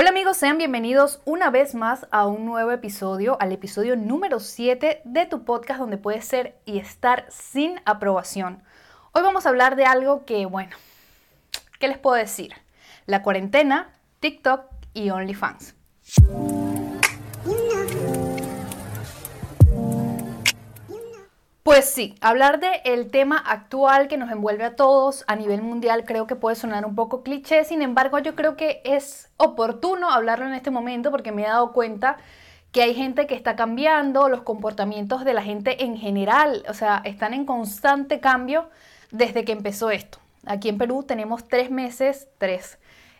Hola 0.00 0.10
amigos, 0.10 0.36
sean 0.36 0.58
bienvenidos 0.58 1.20
una 1.24 1.50
vez 1.50 1.74
más 1.74 2.06
a 2.12 2.28
un 2.28 2.46
nuevo 2.46 2.70
episodio, 2.70 3.36
al 3.40 3.50
episodio 3.50 3.96
número 3.96 4.38
7 4.38 5.02
de 5.04 5.26
tu 5.26 5.44
podcast 5.44 5.80
donde 5.80 5.96
puedes 5.96 6.24
ser 6.24 6.54
y 6.64 6.78
estar 6.78 7.26
sin 7.30 7.80
aprobación. 7.84 8.62
Hoy 9.10 9.22
vamos 9.22 9.44
a 9.44 9.48
hablar 9.48 9.74
de 9.74 9.86
algo 9.86 10.24
que, 10.24 10.46
bueno, 10.46 10.76
¿qué 11.80 11.88
les 11.88 11.98
puedo 11.98 12.14
decir? 12.14 12.52
La 13.06 13.24
cuarentena, 13.24 13.90
TikTok 14.20 14.66
y 14.94 15.10
OnlyFans. 15.10 15.74
Pues 21.68 21.84
sí, 21.84 22.14
hablar 22.22 22.60
del 22.60 22.80
el 22.84 23.10
tema 23.10 23.36
actual 23.36 24.08
que 24.08 24.16
nos 24.16 24.30
envuelve 24.30 24.64
a 24.64 24.74
todos 24.74 25.22
a 25.26 25.36
nivel 25.36 25.60
mundial 25.60 26.06
creo 26.06 26.26
que 26.26 26.34
puede 26.34 26.56
sonar 26.56 26.86
un 26.86 26.94
poco 26.94 27.22
cliché, 27.22 27.62
sin 27.64 27.82
embargo 27.82 28.18
yo 28.20 28.34
creo 28.34 28.56
que 28.56 28.80
es 28.84 29.28
oportuno 29.36 30.10
hablarlo 30.10 30.46
en 30.46 30.54
este 30.54 30.70
momento 30.70 31.10
porque 31.10 31.30
me 31.30 31.42
he 31.42 31.46
dado 31.46 31.74
cuenta 31.74 32.16
que 32.72 32.80
hay 32.80 32.94
gente 32.94 33.26
que 33.26 33.34
está 33.34 33.54
cambiando, 33.54 34.30
los 34.30 34.40
comportamientos 34.40 35.26
de 35.26 35.34
la 35.34 35.42
gente 35.42 35.84
en 35.84 35.98
general, 35.98 36.64
o 36.70 36.72
sea, 36.72 37.02
están 37.04 37.34
en 37.34 37.44
constante 37.44 38.18
cambio 38.18 38.70
desde 39.10 39.44
que 39.44 39.52
empezó 39.52 39.90
esto. 39.90 40.20
Aquí 40.46 40.70
en 40.70 40.78
Perú 40.78 41.02
tenemos 41.02 41.48
tres 41.48 41.70
meses, 41.70 42.28
tres, 42.38 42.78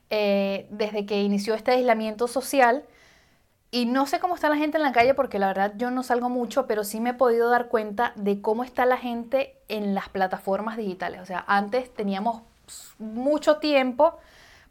eh, 0.08 0.66
desde 0.70 1.04
que 1.04 1.20
inició 1.20 1.52
este 1.52 1.72
aislamiento 1.72 2.26
social 2.26 2.86
y 3.70 3.84
no 3.84 4.06
sé 4.06 4.18
cómo 4.18 4.34
está 4.34 4.48
la 4.48 4.56
gente 4.56 4.78
en 4.78 4.82
la 4.82 4.92
calle 4.92 5.14
porque 5.14 5.38
la 5.38 5.48
verdad 5.48 5.74
yo 5.76 5.90
no 5.90 6.02
salgo 6.02 6.30
mucho, 6.30 6.66
pero 6.66 6.84
sí 6.84 7.00
me 7.00 7.10
he 7.10 7.14
podido 7.14 7.50
dar 7.50 7.68
cuenta 7.68 8.12
de 8.16 8.40
cómo 8.40 8.64
está 8.64 8.86
la 8.86 8.96
gente 8.96 9.56
en 9.68 9.94
las 9.94 10.08
plataformas 10.08 10.76
digitales. 10.76 11.20
O 11.20 11.26
sea, 11.26 11.44
antes 11.46 11.92
teníamos 11.92 12.42
mucho 12.98 13.58
tiempo 13.58 14.18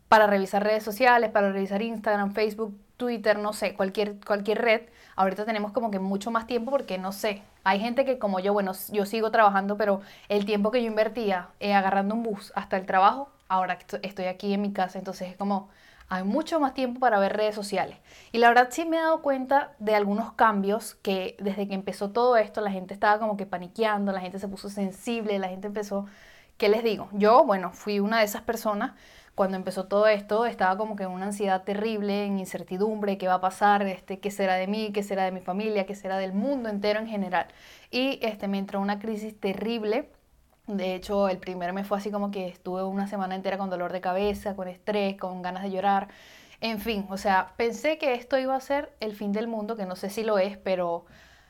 para 0.10 0.26
revisar 0.26 0.64
redes 0.64 0.84
sociales, 0.84 1.30
para 1.30 1.52
revisar 1.52 1.82
Instagram, 1.82 2.34
Facebook, 2.34 2.76
Twitter, 2.98 3.38
no 3.38 3.54
sé, 3.54 3.76
cualquier, 3.76 4.16
cualquier 4.26 4.62
red. 4.62 4.82
Ahorita 5.16 5.45
tenemos 5.45 5.72
como 5.73 5.92
que 5.92 6.00
mucho 6.00 6.32
más 6.32 6.48
tiempo 6.48 6.72
porque 6.72 6.98
no 6.98 7.11
sé. 7.11 7.44
Hay 7.64 7.80
gente 7.80 8.04
que 8.04 8.17
como 8.17 8.39
yo, 8.39 8.54
bueno, 8.54 8.72
yo 8.92 9.06
sigo 9.06 9.30
trabajando, 9.30 9.78
pero 9.78 10.02
el 10.30 10.45
tiempo 10.45 10.72
que 10.72 10.82
yo 10.82 10.88
invertía 10.88 11.50
eh, 11.59 11.73
agarrando 11.73 12.16
un 12.16 12.23
bus 12.23 12.52
hasta 12.56 12.78
el 12.78 12.86
trabajo, 12.86 13.30
ahora 13.48 13.78
estoy 14.02 14.26
aquí 14.26 14.54
en 14.54 14.61
mi 14.61 14.73
casa, 14.73 14.98
entonces 14.98 15.30
es 15.30 15.38
como 15.38 15.70
hay 16.09 16.23
mucho 16.23 16.59
más 16.59 16.73
tiempo 16.73 17.00
para 17.00 17.19
ver 17.19 17.36
redes 17.36 17.55
sociales. 17.55 17.97
Y 18.31 18.38
la 18.38 18.50
verdad 18.50 18.69
sí 18.72 18.86
me 18.86 18.97
he 18.97 19.02
dado 19.02 19.22
cuenta 19.22 19.73
de 19.80 19.95
algunos 19.95 20.33
cambios 20.33 20.95
que 20.95 21.36
desde 21.39 21.67
que 21.67 21.73
empezó 21.73 22.11
todo 22.11 22.38
esto 22.38 22.61
la 22.61 22.72
gente 22.72 22.94
estaba 22.94 23.19
como 23.19 23.38
que 23.38 23.45
paniqueando, 23.45 24.11
la 24.11 24.22
gente 24.22 24.39
se 24.39 24.47
puso 24.47 24.69
sensible, 24.69 25.39
la 25.39 25.49
gente 25.49 25.67
empezó, 25.67 26.05
¿qué 26.58 26.69
les 26.69 26.83
digo? 26.83 27.09
Yo, 27.11 27.44
bueno, 27.44 27.72
fui 27.73 27.99
una 27.99 28.19
de 28.19 28.25
esas 28.25 28.41
personas 28.41 28.94
cuando 29.36 29.55
empezó 29.55 29.86
todo 29.86 30.08
esto, 30.08 30.47
estaba 30.47 30.77
como 30.77 30.95
que 30.95 31.03
en 31.03 31.11
una 31.11 31.27
ansiedad 31.27 31.64
terrible, 31.64 32.25
en 32.25 32.39
incertidumbre, 32.39 33.19
qué 33.19 33.27
va 33.27 33.36
a 33.36 33.42
pasar, 33.42 33.86
este, 33.86 34.19
qué 34.19 34.31
será 34.31 34.55
de 34.55 34.66
mí, 34.66 34.92
qué 34.92 35.03
será 35.03 35.25
de 35.25 35.31
mi 35.31 35.42
familia, 35.42 35.86
qué 35.86 35.94
será 35.94 36.17
del 36.17 36.33
mundo 36.33 36.69
entero 36.69 36.99
en 36.99 37.08
general. 37.08 37.45
Y 37.92 38.17
este, 38.23 38.47
me 38.47 38.58
entró 38.58 38.81
una 38.81 38.97
crisis 38.97 39.39
terrible 39.39 40.09
de 40.68 40.96
hecho, 40.96 41.30
el 41.30 41.38
primer 41.38 41.72
mes 41.72 41.88
fue 41.88 41.98
así 41.98 42.12
como 42.12 42.30
que 42.30 42.48
estuve 42.48 42.84
una 42.84 43.08
semana 43.08 43.36
entera 43.36 43.58
con 43.58 43.70
dolor 43.70 43.94
de 43.94 44.02
cabeza, 44.02 44.56
con 44.56 44.68
estrés, 44.68 45.18
con 45.18 45.42
ganas 45.42 45.64
de 45.64 45.72
llorar. 45.72 46.10
En 46.60 46.80
fin, 46.80 47.08
o 47.10 47.18
sea, 47.18 47.54
pensé 47.56 47.98
que 47.98 48.14
esto 48.16 48.38
iba 48.38 48.56
a 48.56 48.60
ser 48.60 48.92
el 49.00 49.16
fin 49.16 49.32
del 49.32 49.48
mundo, 49.48 49.78
que 49.78 49.86
no 49.86 49.95
sé 49.95 50.10
si 50.10 50.23
lo 50.23 50.40
es, 50.40 50.58
pero 50.58 51.06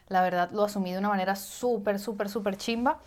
la 0.08 0.22
verdad 0.22 0.52
lo 0.52 0.64
asumí 0.66 0.92
de 0.92 1.00
una 1.00 1.10
manera 1.10 1.36
súper, 1.36 2.00
súper, 2.00 2.30
súper 2.30 2.58
chimba. 2.58 3.00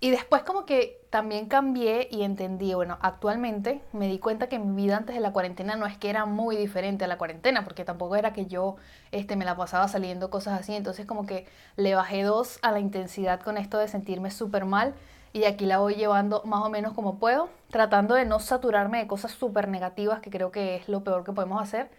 Y 0.00 0.10
después 0.10 0.42
como 0.44 0.64
que 0.64 1.02
también 1.10 1.48
cambié 1.48 2.08
y 2.10 2.22
entendí, 2.22 2.72
bueno, 2.72 2.98
actualmente 3.02 3.82
me 3.92 4.06
di 4.06 4.20
cuenta 4.20 4.48
que 4.48 4.58
mi 4.60 4.84
vida 4.84 4.96
antes 4.96 5.16
de 5.16 5.20
la 5.20 5.32
cuarentena 5.32 5.74
no 5.76 5.86
es 5.86 5.98
que 5.98 6.08
era 6.08 6.24
muy 6.24 6.56
diferente 6.56 7.04
a 7.04 7.08
la 7.08 7.18
cuarentena, 7.18 7.64
porque 7.64 7.84
tampoco 7.84 8.14
era 8.14 8.32
que 8.32 8.46
yo 8.46 8.76
este, 9.10 9.34
me 9.36 9.44
la 9.44 9.56
pasaba 9.56 9.88
saliendo 9.88 10.30
cosas 10.30 10.60
así, 10.60 10.74
entonces 10.74 11.04
como 11.04 11.26
que 11.26 11.46
le 11.76 11.96
bajé 11.96 12.22
dos 12.22 12.58
a 12.62 12.70
la 12.70 12.78
intensidad 12.78 13.40
con 13.40 13.58
esto 13.58 13.78
de 13.78 13.88
sentirme 13.88 14.30
súper 14.30 14.64
mal 14.64 14.94
y 15.32 15.44
aquí 15.44 15.66
la 15.66 15.78
voy 15.78 15.94
llevando 15.94 16.42
más 16.44 16.64
o 16.64 16.70
menos 16.70 16.92
como 16.94 17.18
puedo, 17.18 17.48
tratando 17.70 18.14
de 18.14 18.24
no 18.24 18.40
saturarme 18.40 18.98
de 18.98 19.06
cosas 19.06 19.32
súper 19.32 19.68
negativas, 19.68 20.20
que 20.20 20.30
creo 20.30 20.50
que 20.50 20.76
es 20.76 20.88
lo 20.88 21.04
peor 21.04 21.24
que 21.24 21.32
podemos 21.32 21.62
hacer, 21.62 21.90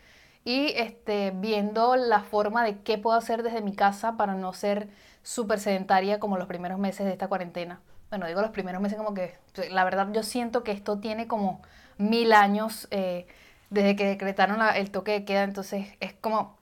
y 0.46 0.74
este, 0.76 1.32
viendo 1.36 1.96
la 1.96 2.22
forma 2.22 2.64
de 2.64 2.80
qué 2.80 2.98
puedo 2.98 3.18
hacer 3.18 3.44
desde 3.44 3.62
mi 3.62 3.76
casa 3.76 4.18
para 4.18 4.34
no 4.34 4.54
ser 4.54 4.90
súper 5.22 5.60
sedentaria 5.60 6.20
como 6.20 6.38
los 6.38 6.48
primeros 6.48 6.80
meses 6.80 7.06
de 7.06 7.12
esta 7.12 7.28
cuarentena. 7.28 7.82
Bueno, 8.10 8.26
digo 8.26 8.42
los 8.42 8.52
primeros 8.52 8.82
meses 8.82 8.98
como 8.98 9.14
que, 9.14 9.38
la 9.70 9.84
verdad 9.84 10.08
yo 10.12 10.24
siento 10.24 10.64
que 10.64 10.72
esto 10.72 11.00
tiene 11.00 11.28
como 11.28 11.62
mil 11.98 12.34
años 12.34 12.88
eh, 12.92 13.28
desde 13.70 13.96
que 13.96 14.06
decretaron 14.08 14.60
el 14.76 14.90
toque 14.90 15.12
de 15.12 15.26
queda, 15.26 15.44
entonces 15.44 15.88
es 16.00 16.14
como 16.14 16.58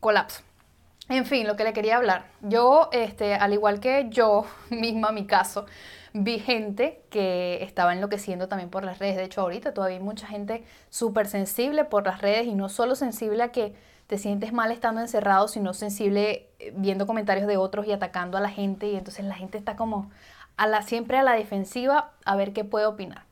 colapso. 0.00 0.42
En 1.08 1.24
fin, 1.24 1.46
lo 1.46 1.54
que 1.54 1.64
le 1.64 1.72
quería 1.72 1.96
hablar. 1.96 2.26
Yo, 2.40 2.88
este, 2.92 3.34
al 3.34 3.52
igual 3.52 3.78
que 3.78 4.06
yo 4.08 4.46
misma, 4.70 5.12
mi 5.12 5.26
caso, 5.26 5.66
vi 6.18 6.38
gente 6.38 7.02
que 7.10 7.62
estaba 7.62 7.92
enloqueciendo 7.92 8.48
también 8.48 8.70
por 8.70 8.84
las 8.84 8.98
redes. 8.98 9.16
De 9.16 9.24
hecho, 9.24 9.42
ahorita 9.42 9.74
todavía 9.74 9.98
hay 9.98 10.02
mucha 10.02 10.26
gente 10.26 10.64
súper 10.88 11.26
sensible 11.28 11.84
por 11.84 12.06
las 12.06 12.22
redes 12.22 12.46
y 12.46 12.54
no 12.54 12.68
solo 12.68 12.94
sensible 12.94 13.42
a 13.42 13.52
que 13.52 13.74
te 14.06 14.18
sientes 14.18 14.52
mal 14.52 14.70
estando 14.70 15.00
encerrado, 15.00 15.48
sino 15.48 15.74
sensible 15.74 16.48
eh, 16.58 16.72
viendo 16.76 17.06
comentarios 17.06 17.46
de 17.46 17.56
otros 17.56 17.86
y 17.86 17.92
atacando 17.92 18.38
a 18.38 18.40
la 18.40 18.50
gente. 18.50 18.88
Y 18.88 18.96
entonces 18.96 19.24
la 19.24 19.34
gente 19.34 19.58
está 19.58 19.76
como 19.76 20.10
a 20.56 20.66
la, 20.66 20.82
siempre 20.82 21.18
a 21.18 21.22
la 21.22 21.32
defensiva 21.32 22.12
a 22.24 22.36
ver 22.36 22.52
qué 22.52 22.64
puede 22.64 22.86
opinar. 22.86 23.24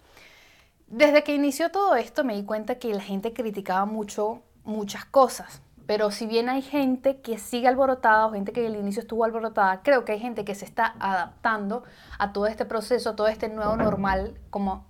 Desde 0.87 1.25
que 1.25 1.35
inició 1.35 1.71
todo 1.71 1.97
esto 1.97 2.23
me 2.23 2.35
di 2.35 2.45
cuenta 2.45 2.79
que 2.79 2.93
la 2.93 3.03
gente 3.03 3.33
criticaba 3.33 3.87
mucho 3.87 4.43
muchas 4.65 5.05
cosas. 5.05 5.63
Pero 5.87 6.11
si 6.11 6.27
bien 6.27 6.49
hay 6.49 6.63
gente 6.63 7.21
que 7.21 7.39
sigue 7.39 7.69
alborotada 7.69 8.27
o 8.27 8.33
gente 8.33 8.53
que 8.53 8.67
al 8.67 8.77
inicio 8.77 9.01
estuvo 9.01 9.25
alborotada, 9.25 9.83
creo 9.83 10.05
que 10.05 10.13
hay 10.13 10.21
gente 10.21 10.45
que 10.45 10.55
se 10.55 10.65
está 10.65 10.95
adaptando 10.99 11.85
a 12.19 12.33
todo 12.33 12.47
este 12.47 12.65
proceso, 12.65 13.11
a 13.11 13.17
todo 13.17 13.29
este 13.29 13.49
nuevo 13.49 13.77
normal, 13.77 14.39
como 14.49 14.87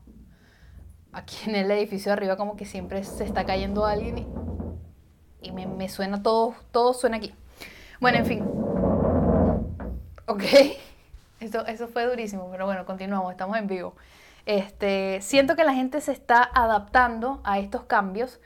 aquí 1.13 1.37
en 1.49 1.57
el 1.57 1.71
edificio 1.71 2.11
de 2.11 2.15
arriba, 2.15 2.37
como 2.37 2.57
que 2.57 2.65
siempre 2.65 3.03
se 3.03 3.25
está 3.25 3.45
cayendo 3.45 3.85
alguien 3.87 4.19
y, 5.43 5.53
me, 5.53 5.89
suena 5.89 6.23
todo, 6.23 6.55
todo 6.71 6.95
suena 6.95 7.17
aquí. 7.17 7.35
Bueno, 8.01 8.19
en 8.19 8.27
fin. 8.27 8.45
Ok, 10.27 10.43
eso, 11.41 11.67
eso 11.67 11.89
fue 11.89 12.07
durísimo, 12.07 12.49
pero 12.51 12.67
bueno, 12.67 12.87
continuamos, 12.87 13.33
estamos 13.33 13.57
en 13.57 13.67
vivo. 13.67 13.95
Este, 14.47 15.21
siento 15.23 15.57
que 15.57 15.65
la 15.65 15.75
gente 15.75 16.01
se 16.01 16.13
está 16.13 16.43
adaptando 16.55 17.41
a 17.45 17.59
estos 17.59 17.85
cambios 17.85 18.41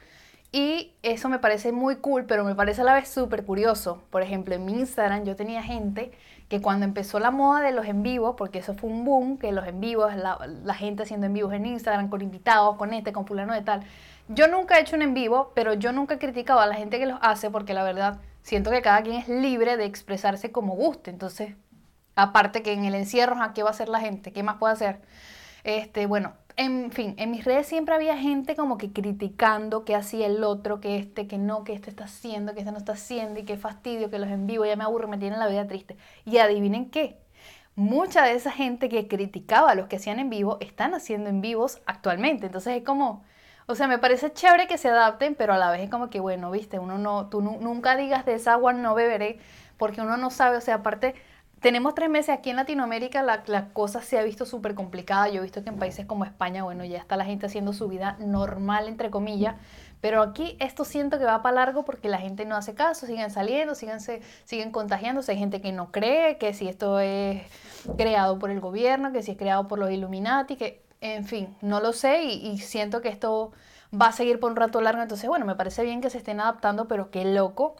y 0.50 0.94
eso 1.02 1.28
me 1.28 1.38
parece 1.38 1.72
muy 1.72 1.96
cool, 1.96 2.24
pero 2.24 2.44
me 2.44 2.54
parece 2.54 2.80
a 2.80 2.84
la 2.84 2.94
vez 2.94 3.08
súper 3.08 3.44
curioso. 3.44 4.02
Por 4.10 4.22
ejemplo, 4.22 4.54
en 4.54 4.64
mi 4.64 4.72
Instagram 4.72 5.24
yo 5.24 5.36
tenía 5.36 5.62
gente 5.62 6.10
que 6.48 6.62
cuando 6.62 6.86
empezó 6.86 7.18
la 7.18 7.30
moda 7.30 7.60
de 7.60 7.72
los 7.72 7.86
en 7.86 8.02
vivos, 8.02 8.34
porque 8.38 8.60
eso 8.60 8.74
fue 8.74 8.88
un 8.88 9.04
boom, 9.04 9.36
que 9.36 9.52
los 9.52 9.66
en 9.66 9.80
vivos, 9.80 10.12
la, 10.16 10.74
gente 10.74 11.02
haciendo 11.02 11.26
en 11.26 11.34
vivos 11.34 11.52
en 11.52 11.66
Instagram, 11.66 12.08
con 12.08 12.22
invitados, 12.22 12.76
con 12.76 12.94
este, 12.94 13.12
con 13.12 13.26
fulano 13.26 13.52
de 13.52 13.60
tal. 13.60 13.82
Yo 14.28 14.48
nunca 14.48 14.78
he 14.78 14.80
hecho 14.80 14.96
un 14.96 15.02
en 15.02 15.12
vivo, 15.12 15.52
pero 15.54 15.74
yo 15.74 15.92
nunca 15.92 16.14
he 16.14 16.18
criticado 16.18 16.60
a 16.60 16.66
la 16.66 16.74
gente 16.74 16.98
que 16.98 17.06
los 17.06 17.18
hace, 17.20 17.50
porque 17.50 17.74
la 17.74 17.84
verdad 17.84 18.18
siento 18.42 18.70
que 18.70 18.80
cada 18.80 19.02
quien 19.02 19.16
es 19.16 19.28
libre 19.28 19.76
de 19.76 19.84
expresarse 19.84 20.50
como 20.50 20.74
guste. 20.74 21.10
Entonces, 21.10 21.54
aparte 22.16 22.62
que 22.62 22.72
en 22.72 22.84
el 22.86 22.94
encierro, 22.94 23.36
¿qué 23.54 23.62
va 23.62 23.68
a 23.68 23.72
hacer 23.72 23.90
la 23.90 24.00
gente? 24.00 24.32
¿Qué 24.32 24.42
más 24.42 24.56
puede 24.56 24.72
hacer? 24.72 25.00
Este, 25.64 26.06
bueno, 26.06 26.32
en 26.58 26.90
fin, 26.90 27.14
en 27.18 27.30
mis 27.30 27.44
redes 27.44 27.68
siempre 27.68 27.94
había 27.94 28.18
gente 28.18 28.56
como 28.56 28.78
que 28.78 28.92
criticando 28.92 29.84
que 29.84 29.94
hacía 29.94 30.26
el 30.26 30.42
otro, 30.42 30.80
que 30.80 30.96
este, 30.96 31.28
que 31.28 31.38
no, 31.38 31.62
que 31.62 31.72
este 31.72 31.88
está 31.88 32.04
haciendo, 32.04 32.52
que 32.52 32.60
este 32.60 32.72
no 32.72 32.78
está 32.78 32.92
haciendo 32.92 33.38
y 33.38 33.44
qué 33.44 33.56
fastidio, 33.56 34.10
que 34.10 34.18
los 34.18 34.28
en 34.28 34.48
vivo 34.48 34.66
ya 34.66 34.74
me 34.74 34.82
aburro, 34.82 35.06
me 35.06 35.18
tienen 35.18 35.38
la 35.38 35.46
vida 35.46 35.68
triste. 35.68 35.96
Y 36.24 36.38
adivinen 36.38 36.90
qué, 36.90 37.20
mucha 37.76 38.24
de 38.24 38.32
esa 38.32 38.50
gente 38.50 38.88
que 38.88 39.06
criticaba 39.06 39.70
a 39.70 39.74
los 39.76 39.86
que 39.86 39.96
hacían 39.96 40.18
en 40.18 40.30
vivo 40.30 40.58
están 40.60 40.94
haciendo 40.94 41.30
en 41.30 41.40
vivos 41.40 41.80
actualmente. 41.86 42.46
Entonces 42.46 42.76
es 42.76 42.82
como, 42.82 43.22
o 43.66 43.76
sea, 43.76 43.86
me 43.86 43.98
parece 43.98 44.32
chévere 44.32 44.66
que 44.66 44.78
se 44.78 44.88
adapten, 44.88 45.36
pero 45.36 45.54
a 45.54 45.58
la 45.58 45.70
vez 45.70 45.82
es 45.82 45.90
como 45.90 46.10
que, 46.10 46.18
bueno, 46.18 46.50
viste, 46.50 46.80
uno 46.80 46.98
no, 46.98 47.28
tú 47.28 47.40
nunca 47.40 47.96
digas 47.96 48.26
de 48.26 48.34
esa 48.34 48.54
agua 48.54 48.72
no 48.72 48.96
beberé, 48.96 49.38
porque 49.76 50.00
uno 50.00 50.16
no 50.16 50.30
sabe, 50.30 50.56
o 50.56 50.60
sea, 50.60 50.76
aparte 50.76 51.14
tenemos 51.60 51.94
tres 51.94 52.08
meses 52.08 52.30
aquí 52.30 52.50
en 52.50 52.56
Latinoamérica, 52.56 53.22
la, 53.22 53.68
cosa 53.72 54.00
se 54.00 54.18
ha 54.18 54.22
visto 54.22 54.46
súper 54.46 54.74
complicada. 54.74 55.28
Yo 55.28 55.40
he 55.40 55.42
visto 55.42 55.62
que 55.62 55.70
en 55.70 55.78
países 55.78 56.06
como 56.06 56.24
España, 56.24 56.62
bueno, 56.62 56.84
ya 56.84 56.98
está 56.98 57.16
la 57.16 57.24
gente 57.24 57.46
haciendo 57.46 57.72
su 57.72 57.88
vida 57.88 58.16
normal, 58.20 58.86
entre 58.88 59.10
comillas. 59.10 59.56
Pero 60.00 60.22
aquí 60.22 60.56
esto 60.60 60.84
siento 60.84 61.18
que 61.18 61.24
va 61.24 61.42
para 61.42 61.56
largo 61.56 61.84
porque 61.84 62.08
la 62.08 62.18
gente 62.18 62.44
no 62.44 62.54
hace 62.54 62.74
caso, 62.74 63.06
siguen 63.06 63.30
saliendo, 63.30 63.74
siguen, 63.74 63.98
siguen 64.44 64.70
contagiándose. 64.70 65.32
Hay 65.32 65.38
gente 65.38 65.60
que 65.60 65.72
no 65.72 65.90
cree 65.90 66.38
que 66.38 66.54
si 66.54 66.68
esto 66.68 67.00
es 67.00 67.42
creado 67.96 68.38
por 68.38 68.50
el 68.50 68.60
gobierno, 68.60 69.10
que 69.10 69.22
si 69.22 69.32
es 69.32 69.36
creado 69.36 69.66
por 69.66 69.80
los 69.80 69.90
Illuminati, 69.90 70.54
que 70.54 70.84
en 71.00 71.24
fin, 71.24 71.56
no 71.60 71.80
lo 71.80 71.92
sé 71.92 72.24
y, 72.24 72.46
y 72.46 72.58
siento 72.58 73.00
que 73.00 73.08
esto 73.08 73.52
va 73.92 74.08
a 74.08 74.12
seguir 74.12 74.38
por 74.38 74.52
un 74.52 74.56
rato 74.56 74.80
largo. 74.80 75.02
Entonces, 75.02 75.28
bueno, 75.28 75.44
me 75.44 75.56
parece 75.56 75.82
bien 75.82 76.00
que 76.00 76.10
se 76.10 76.18
estén 76.18 76.40
adaptando, 76.40 76.86
pero 76.86 77.10
qué 77.10 77.24
loco 77.24 77.74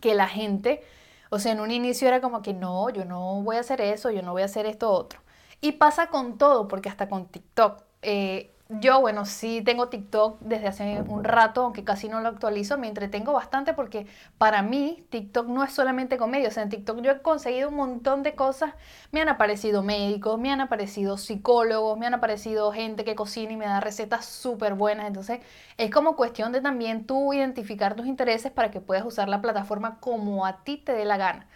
que 0.00 0.14
la 0.14 0.28
gente 0.28 0.82
o 1.30 1.38
sea, 1.38 1.52
en 1.52 1.60
un 1.60 1.70
inicio 1.70 2.08
era 2.08 2.20
como 2.20 2.42
que 2.42 2.54
no, 2.54 2.90
yo 2.90 3.04
no 3.04 3.42
voy 3.42 3.56
a 3.56 3.60
hacer 3.60 3.80
eso, 3.80 4.10
yo 4.10 4.22
no 4.22 4.32
voy 4.32 4.42
a 4.42 4.46
hacer 4.46 4.66
esto 4.66 4.90
otro. 4.90 5.20
Y 5.60 5.72
pasa 5.72 6.08
con 6.08 6.38
todo, 6.38 6.68
porque 6.68 6.88
hasta 6.88 7.08
con 7.08 7.26
TikTok. 7.26 7.82
Eh, 8.02 8.54
yo, 8.70 9.00
bueno, 9.00 9.24
sí 9.24 9.62
tengo 9.62 9.88
TikTok 9.88 10.40
desde 10.40 10.68
hace 10.68 11.02
un 11.08 11.24
rato, 11.24 11.62
aunque 11.62 11.84
casi 11.84 12.08
no 12.08 12.20
lo 12.20 12.28
actualizo, 12.28 12.76
me 12.76 12.88
entretengo 12.88 13.32
bastante 13.32 13.72
porque 13.72 14.06
para 14.36 14.62
mí 14.62 15.06
TikTok 15.10 15.48
no 15.48 15.64
es 15.64 15.72
solamente 15.72 16.18
comedia, 16.18 16.50
o 16.54 16.60
en 16.60 16.68
TikTok 16.68 17.00
yo 17.00 17.12
he 17.12 17.22
conseguido 17.22 17.70
un 17.70 17.76
montón 17.76 18.22
de 18.22 18.34
cosas, 18.34 18.74
me 19.10 19.22
han 19.22 19.30
aparecido 19.30 19.82
médicos, 19.82 20.38
me 20.38 20.52
han 20.52 20.60
aparecido 20.60 21.16
psicólogos, 21.16 21.98
me 21.98 22.06
han 22.06 22.14
aparecido 22.14 22.70
gente 22.72 23.04
que 23.04 23.14
cocina 23.14 23.52
y 23.52 23.56
me 23.56 23.64
da 23.66 23.80
recetas 23.80 24.26
súper 24.26 24.74
buenas, 24.74 25.06
entonces 25.06 25.40
es 25.78 25.90
como 25.90 26.14
cuestión 26.14 26.52
de 26.52 26.60
también 26.60 27.06
tú 27.06 27.32
identificar 27.32 27.94
tus 27.94 28.06
intereses 28.06 28.52
para 28.52 28.70
que 28.70 28.80
puedas 28.82 29.06
usar 29.06 29.30
la 29.30 29.40
plataforma 29.40 29.98
como 30.00 30.44
a 30.44 30.62
ti 30.64 30.76
te 30.76 30.92
dé 30.92 31.06
la 31.06 31.16
gana. 31.16 31.48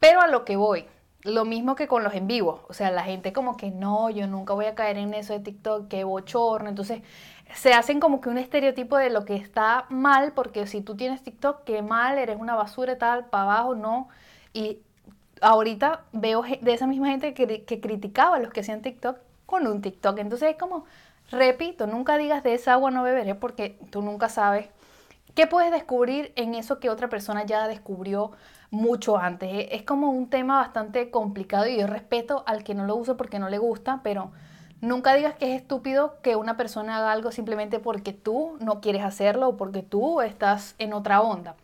Pero 0.00 0.20
a 0.20 0.28
lo 0.28 0.44
que 0.44 0.56
voy, 0.56 0.86
lo 1.22 1.44
mismo 1.44 1.74
que 1.74 1.88
con 1.88 2.04
los 2.04 2.14
en 2.14 2.26
vivo. 2.26 2.64
O 2.68 2.74
sea, 2.74 2.90
la 2.90 3.02
gente 3.02 3.32
como 3.32 3.56
que 3.56 3.70
no, 3.70 4.10
yo 4.10 4.26
nunca 4.26 4.54
voy 4.54 4.66
a 4.66 4.74
caer 4.74 4.98
en 4.98 5.14
eso 5.14 5.32
de 5.32 5.40
TikTok, 5.40 5.88
que 5.88 6.04
bochorno. 6.04 6.68
Entonces, 6.68 7.02
se 7.54 7.72
hacen 7.72 8.00
como 8.00 8.20
que 8.20 8.28
un 8.28 8.38
estereotipo 8.38 8.96
de 8.96 9.10
lo 9.10 9.24
que 9.24 9.36
está 9.36 9.86
mal, 9.88 10.32
porque 10.32 10.66
si 10.66 10.80
tú 10.80 10.96
tienes 10.96 11.22
TikTok, 11.22 11.64
qué 11.64 11.82
mal, 11.82 12.18
eres 12.18 12.38
una 12.38 12.54
basura 12.54 12.98
tal, 12.98 13.26
para 13.26 13.44
abajo, 13.44 13.74
no. 13.74 14.08
Y 14.52 14.78
ahorita 15.40 16.04
veo 16.12 16.42
de 16.42 16.72
esa 16.72 16.86
misma 16.86 17.08
gente 17.08 17.34
que, 17.34 17.64
que 17.64 17.80
criticaba 17.80 18.36
a 18.36 18.38
los 18.40 18.52
que 18.52 18.60
hacían 18.60 18.82
TikTok 18.82 19.18
con 19.46 19.66
un 19.66 19.80
TikTok. 19.82 20.18
Entonces 20.18 20.50
es 20.50 20.56
como, 20.56 20.84
repito, 21.30 21.86
nunca 21.86 22.18
digas 22.18 22.42
de 22.42 22.54
esa 22.54 22.74
agua 22.74 22.90
no 22.90 23.02
beberé 23.02 23.34
porque 23.34 23.78
tú 23.90 24.02
nunca 24.02 24.28
sabes 24.28 24.68
qué 25.34 25.46
puedes 25.46 25.70
descubrir 25.70 26.32
en 26.36 26.54
eso 26.54 26.80
que 26.80 26.90
otra 26.90 27.08
persona 27.08 27.46
ya 27.46 27.68
descubrió 27.68 28.32
mucho 28.70 29.18
antes. 29.18 29.68
Es 29.70 29.82
como 29.82 30.10
un 30.10 30.28
tema 30.28 30.58
bastante 30.58 31.10
complicado 31.10 31.66
y 31.66 31.78
yo 31.78 31.86
respeto 31.86 32.44
al 32.46 32.64
que 32.64 32.74
no 32.74 32.84
lo 32.86 32.96
usa 32.96 33.16
porque 33.16 33.38
no 33.38 33.48
le 33.48 33.58
gusta, 33.58 34.00
pero 34.02 34.30
nunca 34.80 35.14
digas 35.14 35.34
que 35.34 35.54
es 35.54 35.60
estúpido 35.60 36.16
que 36.22 36.36
una 36.36 36.56
persona 36.56 36.98
haga 36.98 37.12
algo 37.12 37.32
simplemente 37.32 37.78
porque 37.78 38.12
tú 38.12 38.56
no 38.60 38.80
quieres 38.80 39.04
hacerlo 39.04 39.48
o 39.48 39.56
porque 39.56 39.82
tú 39.82 40.20
estás 40.20 40.74
en 40.78 40.92
otra 40.92 41.20
onda. 41.20 41.56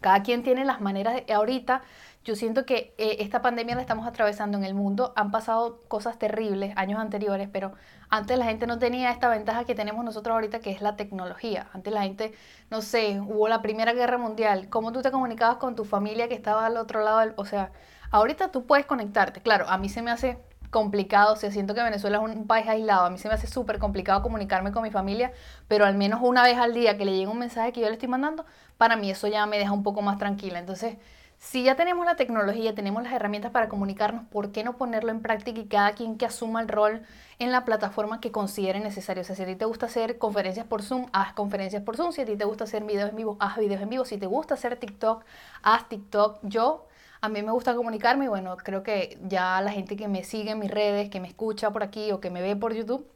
Cada 0.00 0.22
quien 0.22 0.42
tiene 0.42 0.64
las 0.64 0.80
maneras 0.80 1.14
de, 1.14 1.32
ahorita 1.32 1.82
yo 2.24 2.36
siento 2.36 2.66
que 2.66 2.94
eh, 2.98 3.16
esta 3.20 3.40
pandemia 3.40 3.74
la 3.74 3.80
estamos 3.80 4.06
atravesando 4.06 4.58
en 4.58 4.64
el 4.64 4.74
mundo. 4.74 5.12
Han 5.16 5.30
pasado 5.30 5.82
cosas 5.88 6.18
terribles 6.18 6.76
años 6.76 7.00
anteriores, 7.00 7.48
pero 7.50 7.72
antes 8.10 8.38
la 8.38 8.44
gente 8.44 8.66
no 8.66 8.78
tenía 8.78 9.10
esta 9.10 9.28
ventaja 9.28 9.64
que 9.64 9.74
tenemos 9.74 10.04
nosotros 10.04 10.34
ahorita, 10.34 10.60
que 10.60 10.70
es 10.70 10.82
la 10.82 10.96
tecnología. 10.96 11.68
Antes 11.72 11.92
la 11.92 12.02
gente, 12.02 12.34
no 12.70 12.82
sé, 12.82 13.20
hubo 13.20 13.48
la 13.48 13.62
Primera 13.62 13.94
Guerra 13.94 14.18
Mundial. 14.18 14.68
¿Cómo 14.68 14.92
tú 14.92 15.00
te 15.00 15.10
comunicabas 15.10 15.56
con 15.56 15.74
tu 15.76 15.84
familia 15.84 16.28
que 16.28 16.34
estaba 16.34 16.66
al 16.66 16.76
otro 16.76 17.02
lado? 17.02 17.20
Del, 17.20 17.32
o 17.36 17.46
sea, 17.46 17.72
ahorita 18.10 18.50
tú 18.50 18.66
puedes 18.66 18.84
conectarte. 18.84 19.40
Claro, 19.40 19.66
a 19.68 19.78
mí 19.78 19.88
se 19.88 20.02
me 20.02 20.10
hace 20.10 20.38
complicado, 20.70 21.32
o 21.34 21.36
siento 21.36 21.74
que 21.74 21.82
Venezuela 21.82 22.18
es 22.18 22.22
un 22.22 22.46
país 22.46 22.66
aislado, 22.68 23.06
a 23.06 23.10
mí 23.10 23.18
se 23.18 23.28
me 23.28 23.34
hace 23.34 23.46
súper 23.48 23.78
complicado 23.78 24.22
comunicarme 24.22 24.70
con 24.72 24.82
mi 24.84 24.90
familia, 24.90 25.32
pero 25.68 25.84
al 25.84 25.96
menos 25.96 26.20
una 26.22 26.44
vez 26.44 26.58
al 26.58 26.74
día 26.74 26.96
que 26.96 27.04
le 27.04 27.12
llegue 27.12 27.26
un 27.26 27.38
mensaje 27.38 27.72
que 27.72 27.80
yo 27.80 27.88
le 27.88 27.94
estoy 27.94 28.08
mandando, 28.08 28.46
para 28.78 28.96
mí 28.96 29.10
eso 29.10 29.26
ya 29.26 29.46
me 29.46 29.58
deja 29.58 29.72
un 29.72 29.82
poco 29.82 30.00
más 30.02 30.18
tranquila. 30.18 30.60
Entonces, 30.60 30.96
si 31.40 31.62
ya 31.62 31.74
tenemos 31.74 32.04
la 32.04 32.16
tecnología, 32.16 32.74
tenemos 32.74 33.02
las 33.02 33.14
herramientas 33.14 33.50
para 33.50 33.70
comunicarnos, 33.70 34.26
¿por 34.26 34.52
qué 34.52 34.62
no 34.62 34.76
ponerlo 34.76 35.10
en 35.10 35.22
práctica 35.22 35.58
y 35.58 35.64
cada 35.64 35.92
quien 35.94 36.18
que 36.18 36.26
asuma 36.26 36.60
el 36.60 36.68
rol 36.68 37.00
en 37.38 37.50
la 37.50 37.64
plataforma 37.64 38.20
que 38.20 38.30
considere 38.30 38.78
necesario? 38.78 39.22
O 39.22 39.24
sea, 39.24 39.34
si 39.34 39.42
a 39.44 39.46
ti 39.46 39.56
te 39.56 39.64
gusta 39.64 39.86
hacer 39.86 40.18
conferencias 40.18 40.66
por 40.66 40.82
Zoom, 40.82 41.06
haz 41.14 41.32
conferencias 41.32 41.82
por 41.82 41.96
Zoom. 41.96 42.12
Si 42.12 42.20
a 42.20 42.26
ti 42.26 42.36
te 42.36 42.44
gusta 42.44 42.64
hacer 42.64 42.84
videos 42.84 43.08
en 43.08 43.16
vivo, 43.16 43.38
haz 43.40 43.56
videos 43.56 43.80
en 43.80 43.88
vivo. 43.88 44.04
Si 44.04 44.18
te 44.18 44.26
gusta 44.26 44.52
hacer 44.52 44.76
TikTok, 44.76 45.24
haz 45.62 45.88
TikTok. 45.88 46.40
Yo, 46.42 46.86
a 47.22 47.30
mí 47.30 47.42
me 47.42 47.52
gusta 47.52 47.74
comunicarme 47.74 48.26
y 48.26 48.28
bueno, 48.28 48.54
creo 48.58 48.82
que 48.82 49.18
ya 49.26 49.62
la 49.62 49.72
gente 49.72 49.96
que 49.96 50.08
me 50.08 50.24
sigue 50.24 50.50
en 50.50 50.58
mis 50.58 50.70
redes, 50.70 51.08
que 51.08 51.20
me 51.20 51.28
escucha 51.28 51.70
por 51.70 51.82
aquí 51.82 52.12
o 52.12 52.20
que 52.20 52.28
me 52.28 52.42
ve 52.42 52.54
por 52.54 52.74
YouTube, 52.74 53.06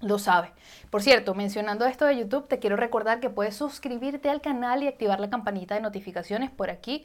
lo 0.00 0.18
sabe. 0.18 0.52
Por 0.90 1.02
cierto, 1.02 1.34
mencionando 1.34 1.86
esto 1.86 2.04
de 2.04 2.16
YouTube, 2.18 2.46
te 2.46 2.58
quiero 2.58 2.76
recordar 2.76 3.20
que 3.20 3.30
puedes 3.30 3.56
suscribirte 3.56 4.28
al 4.28 4.40
canal 4.40 4.82
y 4.82 4.88
activar 4.88 5.20
la 5.20 5.30
campanita 5.30 5.74
de 5.74 5.80
notificaciones 5.80 6.50
por 6.50 6.70
aquí 6.70 7.04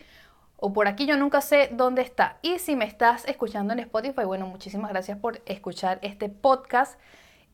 o 0.58 0.74
por 0.74 0.88
aquí 0.88 1.06
yo 1.06 1.18
nunca 1.18 1.42
sé 1.42 1.70
dónde 1.72 2.02
está. 2.02 2.38
Y 2.42 2.60
si 2.60 2.76
me 2.76 2.86
estás 2.86 3.26
escuchando 3.26 3.74
en 3.74 3.80
Spotify, 3.80 4.24
bueno, 4.24 4.48
muchísimas 4.48 4.92
gracias 4.92 5.18
por 5.18 5.42
escuchar 5.46 6.00
este 6.02 6.30
podcast. 6.30 7.00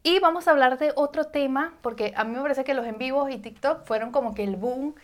Y 0.04 0.20
vamos 0.20 0.48
a 0.48 0.52
hablar 0.52 0.78
de 0.80 0.94
otro 0.96 1.26
tema, 1.26 1.74
porque 1.82 2.14
a 2.16 2.24
mí 2.24 2.36
me 2.36 2.42
parece 2.42 2.64
que 2.64 2.74
los 2.74 2.86
en 2.86 2.98
vivos 2.98 3.30
y 3.32 3.38
TikTok 3.38 3.86
fueron 3.86 4.12
como 4.12 4.34
que 4.34 4.44
el 4.44 4.56
boom 4.56 4.96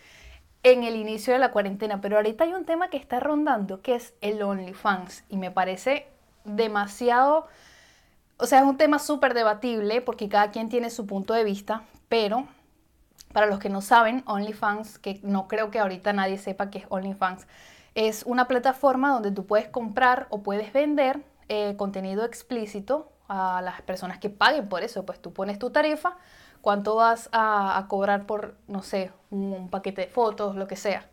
en 0.62 0.82
el 0.82 0.96
inicio 0.96 1.32
de 1.32 1.38
la 1.38 1.50
cuarentena, 1.50 2.00
pero 2.00 2.16
ahorita 2.16 2.44
hay 2.44 2.52
un 2.52 2.64
tema 2.64 2.90
que 2.90 2.96
está 2.96 3.20
rondando, 3.20 3.80
que 3.80 3.94
es 3.94 4.14
el 4.20 4.42
OnlyFans, 4.42 5.24
y 5.28 5.36
me 5.36 5.50
parece 5.50 6.08
demasiado, 6.44 7.46
o 8.38 8.46
sea, 8.46 8.60
es 8.60 8.64
un 8.64 8.76
tema 8.76 8.98
súper 8.98 9.34
debatible, 9.34 10.00
porque 10.00 10.28
cada 10.28 10.50
quien 10.50 10.68
tiene 10.68 10.90
su 10.90 11.06
punto 11.06 11.32
de 11.34 11.44
vista, 11.44 11.84
pero 12.08 12.48
para 13.32 13.46
los 13.46 13.58
que 13.58 13.68
no 13.68 13.80
saben, 13.80 14.24
OnlyFans, 14.26 14.98
que 14.98 15.20
no 15.22 15.46
creo 15.46 15.70
que 15.70 15.78
ahorita 15.78 16.12
nadie 16.12 16.38
sepa 16.38 16.70
qué 16.70 16.78
es 16.78 16.86
OnlyFans, 16.88 17.46
es 17.98 18.22
una 18.22 18.46
plataforma 18.46 19.10
donde 19.10 19.32
tú 19.32 19.44
puedes 19.44 19.66
comprar 19.66 20.28
o 20.30 20.44
puedes 20.44 20.72
vender 20.72 21.20
eh, 21.48 21.74
contenido 21.76 22.24
explícito 22.24 23.10
a 23.26 23.60
las 23.60 23.82
personas 23.82 24.18
que 24.18 24.30
paguen 24.30 24.68
por 24.68 24.84
eso. 24.84 25.04
Pues 25.04 25.20
tú 25.20 25.32
pones 25.32 25.58
tu 25.58 25.70
tarifa, 25.70 26.16
cuánto 26.60 26.94
vas 26.94 27.28
a, 27.32 27.84
cobrar 27.88 28.24
por, 28.24 28.54
no 28.68 28.84
sé, 28.84 29.10
un, 29.30 29.68
paquete 29.68 30.02
de 30.02 30.06
fotos, 30.06 30.54
lo 30.54 30.68
que 30.68 30.76
sea. 30.76 31.08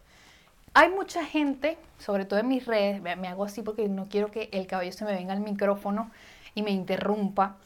Hay 0.76 0.90
mucha 0.90 1.26
gente, 1.26 1.80
sobre 1.98 2.24
todo 2.24 2.40
en 2.40 2.50
mis 2.50 2.68
redes, 2.68 3.02
me, 3.02 3.28
hago 3.28 3.46
así 3.46 3.64
porque 3.64 3.90
no 3.90 4.06
quiero 4.08 4.30
que 4.30 4.50
el 4.52 4.68
cabello 4.68 4.92
se 4.92 5.06
me 5.06 5.14
venga 5.14 5.34
al 5.34 5.40
micrófono 5.40 6.12
y 6.54 6.62
me 6.62 6.70
interrumpa. 6.70 7.58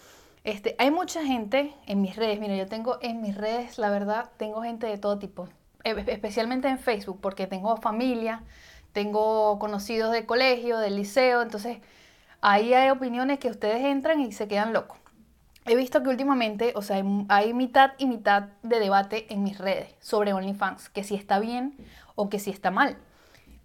Este, 0.46 0.78
hay 0.80 0.92
mucha 0.92 1.26
gente 1.26 1.74
en 1.88 2.00
mis 2.00 2.16
redes, 2.16 2.40
mira, 2.40 2.56
yo 2.56 2.68
tengo 2.68 3.00
en 3.02 3.22
mis 3.22 3.36
redes, 3.36 3.78
la 3.80 3.90
verdad, 3.90 4.30
tengo 4.38 4.62
gente 4.62 4.88
de 4.88 4.98
todo 4.98 5.20
tipo, 5.20 5.50
e, 5.84 5.92
especialmente 6.08 6.70
en 6.70 6.80
Facebook, 6.80 7.20
porque 7.20 7.48
tengo 7.48 7.76
familia, 7.76 8.44
tengo 8.94 9.60
conocidos 9.60 10.12
de 10.12 10.26
colegio, 10.26 10.80
del 10.80 10.96
liceo, 10.96 11.42
entonces 11.42 11.78
ahí 12.42 12.74
hay 12.74 12.90
opiniones 12.90 13.40
que 13.40 13.50
ustedes 13.50 13.84
entran 13.84 14.22
y 14.22 14.32
se 14.32 14.48
quedan 14.48 14.74
locos. 14.74 14.98
He 15.66 15.76
visto 15.76 16.02
que 16.02 16.10
últimamente, 16.10 16.74
o 16.76 16.82
sea, 16.82 17.04
hay, 17.28 17.54
mitad 17.54 17.92
y 17.98 18.08
mitad 18.08 18.50
de 18.64 18.80
debate 18.80 19.32
en 19.32 19.44
mis 19.44 19.58
redes 19.58 19.94
sobre 20.00 20.34
OnlyFans, 20.34 20.90
que 20.90 21.04
si 21.04 21.16
está 21.16 21.40
bien 21.40 21.76
o 22.16 22.30
que 22.30 22.40
si 22.40 22.50
está 22.50 22.72
mal. 22.72 22.98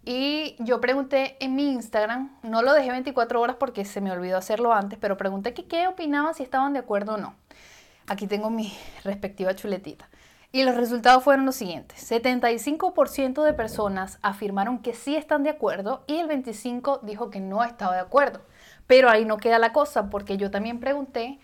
Y 0.03 0.55
yo 0.59 0.79
pregunté 0.81 1.35
en 1.39 1.55
mi 1.55 1.71
Instagram, 1.71 2.37
no 2.43 2.61
lo 2.61 2.73
dejé 2.73 2.91
24 2.91 3.41
horas 3.41 3.55
porque 3.59 3.85
se 3.85 4.01
me 4.01 4.11
olvidó 4.11 4.37
hacerlo 4.37 4.71
antes, 4.71 4.99
pero 4.99 5.17
pregunté 5.17 5.55
que 5.55 5.65
qué 5.65 5.87
opinaban, 5.87 6.35
si 6.35 6.43
estaban 6.43 6.73
de 6.73 6.79
acuerdo 6.79 7.15
o 7.15 7.17
no. 7.17 7.33
Aquí 8.05 8.27
tengo 8.27 8.51
mi 8.51 8.71
respectiva 9.03 9.55
chuletita. 9.55 10.07
Y 10.55 10.63
los 10.63 10.77
resultados 10.77 11.21
fueron 11.21 11.45
los 11.45 11.57
siguientes. 11.57 12.09
75% 12.09 13.43
de 13.43 13.51
personas 13.51 14.19
afirmaron 14.21 14.79
que 14.79 14.93
sí 14.93 15.17
están 15.17 15.43
de 15.43 15.49
acuerdo 15.49 16.05
y 16.07 16.15
el 16.15 16.29
25% 16.29 17.01
dijo 17.01 17.29
que 17.29 17.41
no 17.41 17.61
estaba 17.61 17.95
de 17.95 17.99
acuerdo. 17.99 18.39
Pero 18.87 19.09
ahí 19.09 19.25
no 19.25 19.35
queda 19.35 19.59
la 19.59 19.73
cosa 19.73 20.09
porque 20.09 20.37
yo 20.37 20.51
también 20.51 20.79
pregunté 20.79 21.39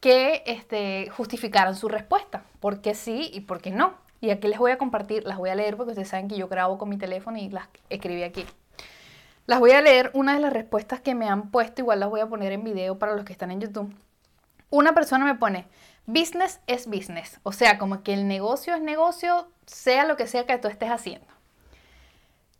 que 0.00 0.42
este, 0.44 1.08
justificaran 1.08 1.74
su 1.74 1.88
respuesta, 1.88 2.44
por 2.60 2.82
qué 2.82 2.92
sí 2.92 3.30
y 3.32 3.40
por 3.40 3.62
qué 3.62 3.70
no. 3.70 3.94
Y 4.20 4.28
aquí 4.28 4.48
les 4.48 4.58
voy 4.58 4.72
a 4.72 4.76
compartir, 4.76 5.24
las 5.24 5.38
voy 5.38 5.48
a 5.48 5.54
leer 5.54 5.78
porque 5.78 5.92
ustedes 5.92 6.08
saben 6.08 6.28
que 6.28 6.36
yo 6.36 6.46
grabo 6.46 6.76
con 6.76 6.90
mi 6.90 6.98
teléfono 6.98 7.38
y 7.38 7.48
las 7.48 7.68
escribí 7.88 8.22
aquí. 8.22 8.44
Las 9.46 9.60
voy 9.60 9.70
a 9.70 9.80
leer, 9.80 10.10
una 10.12 10.34
de 10.34 10.40
las 10.40 10.52
respuestas 10.52 11.00
que 11.00 11.14
me 11.14 11.26
han 11.26 11.50
puesto, 11.50 11.80
igual 11.80 12.00
las 12.00 12.10
voy 12.10 12.20
a 12.20 12.26
poner 12.26 12.52
en 12.52 12.64
video 12.64 12.98
para 12.98 13.16
los 13.16 13.24
que 13.24 13.32
están 13.32 13.50
en 13.50 13.62
YouTube. 13.62 13.96
Una 14.68 14.92
persona 14.92 15.24
me 15.24 15.36
pone, 15.36 15.66
Business 16.06 16.60
es 16.66 16.86
business, 16.86 17.38
o 17.44 17.52
sea, 17.52 17.78
como 17.78 18.02
que 18.02 18.12
el 18.12 18.26
negocio 18.26 18.74
es 18.74 18.82
negocio, 18.82 19.46
sea 19.66 20.04
lo 20.04 20.16
que 20.16 20.26
sea 20.26 20.46
que 20.46 20.58
tú 20.58 20.66
estés 20.66 20.90
haciendo. 20.90 21.26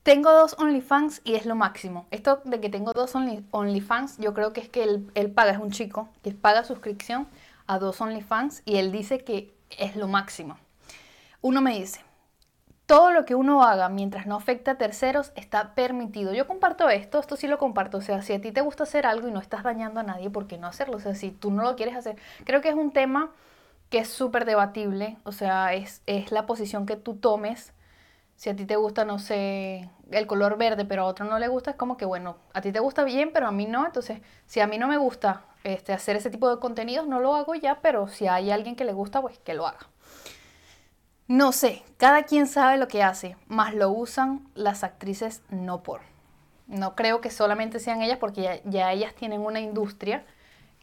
Tengo 0.04 0.32
dos 0.32 0.56
OnlyFans 0.58 1.20
y 1.24 1.34
es 1.34 1.46
lo 1.46 1.54
máximo. 1.54 2.06
Esto 2.10 2.40
de 2.44 2.60
que 2.60 2.68
tengo 2.68 2.92
dos 2.92 3.14
OnlyFans, 3.14 4.18
yo 4.18 4.34
creo 4.34 4.52
que 4.52 4.60
es 4.60 4.68
que 4.68 4.82
él, 4.82 5.30
paga, 5.32 5.52
es 5.52 5.58
un 5.58 5.70
chico, 5.70 6.08
que 6.22 6.32
paga 6.32 6.64
suscripción 6.64 7.28
a 7.66 7.78
dos 7.78 8.00
OnlyFans 8.00 8.62
y 8.64 8.76
él 8.76 8.90
dice 8.90 9.24
que 9.24 9.54
es 9.78 9.96
lo 9.96 10.08
máximo. 10.08 10.56
Uno 11.40 11.60
me 11.60 11.78
dice, 11.78 12.00
todo 12.92 13.10
lo 13.10 13.24
que 13.24 13.34
uno 13.34 13.64
haga 13.64 13.88
mientras 13.88 14.26
no 14.26 14.36
afecte 14.36 14.70
a 14.70 14.74
terceros 14.76 15.32
está 15.34 15.74
permitido. 15.74 16.34
Yo 16.34 16.46
comparto 16.46 16.90
esto, 16.90 17.20
esto 17.20 17.36
sí 17.36 17.46
lo 17.46 17.56
comparto. 17.56 17.96
O 17.96 18.00
sea, 18.02 18.20
si 18.20 18.34
a 18.34 18.40
ti 18.42 18.52
te 18.52 18.60
gusta 18.60 18.82
hacer 18.82 19.06
algo 19.06 19.28
y 19.28 19.32
no 19.32 19.40
estás 19.40 19.62
dañando 19.62 20.00
a 20.00 20.02
nadie, 20.02 20.28
¿por 20.28 20.46
qué 20.46 20.58
no 20.58 20.66
hacerlo? 20.66 20.98
O 20.98 21.00
sea, 21.00 21.14
si 21.14 21.30
tú 21.30 21.50
no 21.50 21.62
lo 21.62 21.74
quieres 21.74 21.96
hacer. 21.96 22.16
Creo 22.44 22.60
que 22.60 22.68
es 22.68 22.74
un 22.74 22.92
tema 22.92 23.30
que 23.88 23.96
es 23.96 24.08
súper 24.08 24.44
debatible. 24.44 25.16
O 25.24 25.32
sea, 25.32 25.72
es, 25.72 26.02
es 26.04 26.32
la 26.32 26.44
posición 26.44 26.84
que 26.84 26.96
tú 26.96 27.14
tomes. 27.14 27.72
Si 28.36 28.50
a 28.50 28.56
ti 28.56 28.66
te 28.66 28.76
gusta, 28.76 29.06
no 29.06 29.18
sé, 29.18 29.88
el 30.10 30.26
color 30.26 30.58
verde, 30.58 30.84
pero 30.84 31.04
a 31.04 31.06
otro 31.06 31.24
no 31.24 31.38
le 31.38 31.48
gusta, 31.48 31.70
es 31.70 31.76
como 31.78 31.96
que, 31.96 32.04
bueno, 32.04 32.36
a 32.52 32.60
ti 32.60 32.72
te 32.72 32.80
gusta 32.80 33.04
bien, 33.04 33.30
pero 33.32 33.46
a 33.46 33.52
mí 33.52 33.64
no. 33.64 33.86
Entonces, 33.86 34.20
si 34.44 34.60
a 34.60 34.66
mí 34.66 34.76
no 34.76 34.86
me 34.86 34.98
gusta 34.98 35.44
este, 35.64 35.94
hacer 35.94 36.16
ese 36.16 36.28
tipo 36.28 36.50
de 36.50 36.60
contenidos, 36.60 37.08
no 37.08 37.20
lo 37.20 37.36
hago 37.36 37.54
ya, 37.54 37.80
pero 37.80 38.06
si 38.08 38.26
hay 38.26 38.50
alguien 38.50 38.76
que 38.76 38.84
le 38.84 38.92
gusta, 38.92 39.22
pues 39.22 39.38
que 39.38 39.54
lo 39.54 39.66
haga. 39.66 39.88
No 41.28 41.52
sé, 41.52 41.82
cada 41.96 42.24
quien 42.24 42.46
sabe 42.46 42.76
lo 42.76 42.88
que 42.88 43.02
hace, 43.02 43.36
más 43.46 43.74
lo 43.74 43.90
usan 43.90 44.48
las 44.54 44.84
actrices 44.84 45.42
no 45.50 45.82
por. 45.82 46.00
No 46.66 46.94
creo 46.94 47.20
que 47.20 47.30
solamente 47.30 47.80
sean 47.80 48.02
ellas 48.02 48.18
porque 48.18 48.62
ya, 48.64 48.92
ellas 48.92 49.14
tienen 49.14 49.40
una 49.40 49.60
industria 49.60 50.24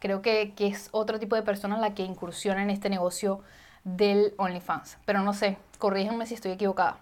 Creo 0.00 0.22
que, 0.22 0.54
que 0.56 0.66
es 0.66 0.88
otro 0.92 1.20
tipo 1.20 1.36
de 1.36 1.42
persona 1.42 1.78
la 1.78 1.94
que 1.94 2.02
incursiona 2.02 2.62
en 2.62 2.70
este 2.70 2.88
negocio 2.88 3.42
del 3.84 4.32
OnlyFans. 4.38 4.96
Pero 5.04 5.20
no 5.20 5.34
sé, 5.34 5.58
corríjanme 5.78 6.26
si 6.26 6.34
estoy 6.34 6.52
equivocada. 6.52 6.96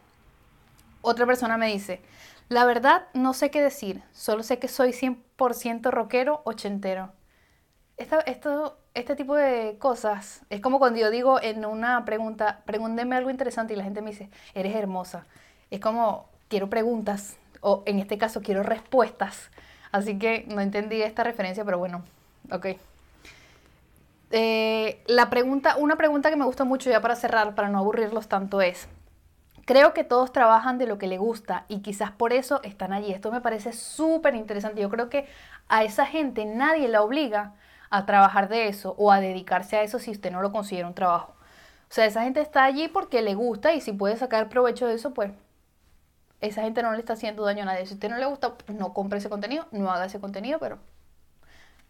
Otra 1.01 1.25
persona 1.25 1.57
me 1.57 1.69
dice, 1.69 2.03
la 2.49 2.65
verdad 2.65 3.07
no 3.15 3.35
sé 3.35 3.51
qué 3.51 3.63
decir, 3.63 4.03
solo 4.13 4.43
sé 4.43 4.59
que 4.59 4.67
soy 4.67 4.91
100% 4.91 5.91
rockero 5.93 6.43
ochentero. 6.45 7.13
Esto, 7.97 8.79
este 8.99 9.17
tipo 9.17 9.35
de 9.35 9.77
cosas 9.79 10.43
es 10.51 10.61
como 10.61 10.79
cuando 10.79 10.99
yo 10.99 11.11
digo 11.11 11.41
en 11.41 11.65
una 11.65 12.05
pregunta, 12.05 12.61
pregúntenme 12.65 13.17
algo 13.17 13.31
interesante 13.31 13.73
y 13.73 13.77
la 13.77 13.85
gente 13.85 14.03
me 14.03 14.11
dice, 14.11 14.29
eres 14.55 14.75
hermosa. 14.75 15.27
Es 15.71 15.81
como, 15.81 16.29
quiero 16.49 16.69
preguntas, 16.69 17.37
o 17.61 17.83
en 17.87 17.99
este 17.99 18.19
caso 18.19 18.43
quiero 18.43 18.63
respuestas. 18.63 19.51
Así 19.93 20.19
que 20.19 20.45
no 20.49 20.61
entendí 20.61 21.01
esta 21.03 21.25
referencia, 21.25 21.65
pero 21.65 21.79
bueno, 21.79 22.03
ok. 22.51 22.67
Eh, 24.31 25.03
la 25.07 25.31
pregunta, 25.31 25.77
una 25.79 25.97
pregunta 25.97 26.29
que 26.29 26.37
me 26.37 26.45
gusta 26.45 26.65
mucho 26.65 26.91
ya 26.91 27.01
para 27.01 27.17
cerrar, 27.17 27.55
para 27.55 27.69
no 27.69 27.79
aburrirlos 27.79 28.29
tanto 28.29 28.61
es, 28.61 28.89
creo 29.65 29.95
que 29.95 30.05
todos 30.05 30.33
trabajan 30.33 30.77
de 30.77 30.87
lo 30.87 30.99
que 30.99 31.07
les 31.07 31.19
gusta 31.19 31.65
y 31.69 31.81
quizás 31.81 32.11
por 32.11 32.33
eso 32.33 32.61
están 32.63 32.93
allí. 32.93 33.13
Esto 33.13 33.31
me 33.31 33.41
parece 33.41 33.73
súper 33.73 34.35
interesante. 34.35 34.81
Yo 34.81 34.91
creo 34.91 35.09
que 35.09 35.27
a 35.69 35.85
esa 35.85 36.05
gente 36.05 36.45
nadie 36.45 36.89
la 36.89 37.03
obliga 37.03 37.55
a 37.91 38.07
trabajar 38.07 38.49
de 38.49 38.69
eso 38.69 38.95
o 38.99 39.13
a 39.13 39.21
dedicarse 39.21 39.77
a 39.77 39.83
eso 39.83 39.99
si 39.99 40.11
usted 40.11 40.31
no 40.31 40.43
lo 40.43 40.53
considera 40.53 40.87
un 40.87 40.95
trabajo. 40.95 41.35
O 41.91 41.95
sea, 41.95 42.05
esa 42.07 42.23
gente 42.23 42.41
está 42.41 42.65
allí 42.65 42.89
porque 42.89 43.23
le 43.23 43.35
gusta 43.35 43.73
y 43.73 43.81
si 43.81 43.93
puede 43.93 44.17
sacar 44.17 44.49
provecho 44.49 44.87
de 44.87 44.95
eso, 44.95 45.15
pues 45.15 45.33
esa 46.41 46.63
gente 46.63 46.83
no 46.83 46.93
le 46.93 46.99
está 46.99 47.15
haciendo 47.15 47.45
daño 47.45 47.63
a 47.63 47.67
nadie. 47.67 47.87
Si 47.87 47.95
usted 47.95 48.11
no 48.11 48.19
le 48.19 48.27
gusta, 48.27 48.55
pues 48.55 48.79
no 48.79 48.93
compre 48.93 49.19
ese 49.19 49.31
contenido, 49.31 49.67
no 49.73 49.91
haga 49.91 50.05
ese 50.05 50.21
contenido, 50.21 50.59
pero 50.59 50.79